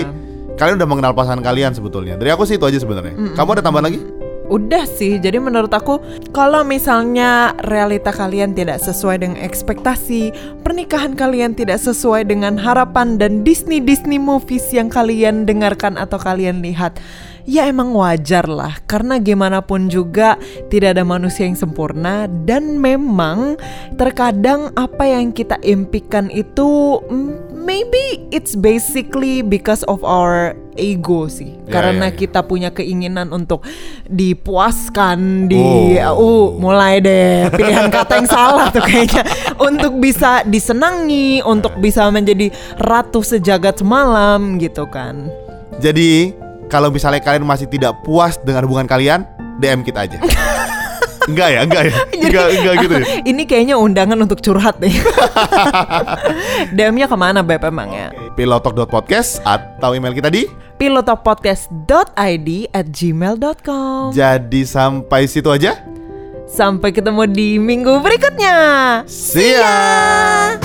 kalian 0.55 0.77
udah 0.77 0.89
mengenal 0.89 1.13
pasangan 1.17 1.41
kalian 1.41 1.73
sebetulnya. 1.73 2.15
Dari 2.15 2.29
aku 2.29 2.45
sih 2.45 2.55
itu 2.55 2.65
aja 2.69 2.77
sebenarnya. 2.77 3.33
Kamu 3.33 3.49
ada 3.57 3.63
tambahan 3.65 3.89
lagi? 3.89 3.99
Udah 4.45 4.85
sih, 4.85 5.17
jadi 5.17 5.41
menurut 5.41 5.73
aku 5.73 5.97
kalau 6.29 6.61
misalnya 6.61 7.57
realita 7.65 8.13
kalian 8.13 8.53
tidak 8.53 8.77
sesuai 8.77 9.25
dengan 9.25 9.41
ekspektasi, 9.41 10.29
pernikahan 10.61 11.17
kalian 11.17 11.57
tidak 11.57 11.81
sesuai 11.81 12.29
dengan 12.29 12.53
harapan 12.61 13.17
dan 13.17 13.41
Disney 13.41 13.81
Disney 13.81 14.21
movies 14.21 14.69
yang 14.69 14.85
kalian 14.85 15.49
dengarkan 15.49 15.97
atau 15.97 16.21
kalian 16.21 16.61
lihat, 16.61 17.01
ya 17.45 17.69
emang 17.69 17.93
wajar 17.93 18.49
lah. 18.49 18.77
Karena 18.89 19.21
gimana 19.21 19.61
pun 19.61 19.87
juga 19.87 20.35
tidak 20.67 20.97
ada 20.97 21.05
manusia 21.05 21.45
yang 21.45 21.55
sempurna. 21.55 22.27
Dan 22.27 22.81
memang 22.81 23.55
terkadang 23.95 24.73
apa 24.75 25.05
yang 25.05 25.31
kita 25.31 25.61
impikan 25.61 26.27
itu 26.33 26.99
mm, 27.05 27.55
maybe 27.65 28.21
it's 28.29 28.53
basically 28.53 29.41
because 29.41 29.85
of 29.89 30.01
our 30.05 30.57
ego 30.75 31.25
sih. 31.31 31.55
Ya, 31.65 31.81
karena 31.81 32.11
ya, 32.11 32.13
ya. 32.13 32.17
kita 32.19 32.39
punya 32.45 32.69
keinginan 32.69 33.31
untuk 33.31 33.63
dipuaskan 34.05 35.49
di 35.49 35.97
Oh. 36.05 36.19
uh 36.19 36.47
mulai 36.59 36.99
deh. 37.01 37.49
Pilihan 37.49 37.89
kata 37.89 38.21
yang 38.21 38.29
salah 38.29 38.69
tuh 38.69 38.83
kayaknya. 38.83 39.23
Untuk 39.57 39.97
bisa 39.97 40.43
disenangi 40.45 41.39
untuk 41.41 41.79
bisa 41.79 42.05
menjadi 42.11 42.51
ratu 42.77 43.23
sejagat 43.23 43.81
semalam 43.81 44.59
gitu 44.59 44.85
kan. 44.91 45.31
Jadi 45.79 46.44
kalau 46.71 46.89
misalnya 46.89 47.21
kalian 47.21 47.45
masih 47.45 47.69
tidak 47.69 47.95
puas 48.01 48.37
dengan 48.41 48.65
hubungan 48.65 48.87
kalian, 48.89 49.25
DM 49.61 49.85
kita 49.85 50.05
aja. 50.09 50.17
enggak 51.29 51.49
ya, 51.49 51.59
enggak 51.65 51.83
ya, 51.89 51.93
enggak, 52.13 52.45
enggak 52.53 52.73
gitu 52.85 52.93
ya. 53.01 53.05
ini 53.33 53.43
kayaknya 53.49 53.75
undangan 53.81 54.17
untuk 54.21 54.39
curhat 54.41 54.77
nih 54.77 54.93
DM-nya 56.77 57.09
ke 57.09 57.17
mana 57.17 57.41
Beb 57.41 57.65
emang 57.65 57.89
ya 57.89 58.13
Pilotok.podcast 58.37 59.41
atau 59.41 59.95
email 59.95 60.13
kita 60.13 60.29
di. 60.29 60.45
pilotopodcast.id 60.75 62.49
at 62.75 62.85
gmail.com 62.91 64.11
Jadi 64.11 64.61
sampai 64.67 65.23
situ 65.23 65.47
aja. 65.47 65.79
Sampai 66.45 66.91
ketemu 66.91 67.25
di 67.31 67.57
minggu 67.57 68.03
berikutnya 68.03 68.55
See 69.07 69.55
ya. 69.55 70.64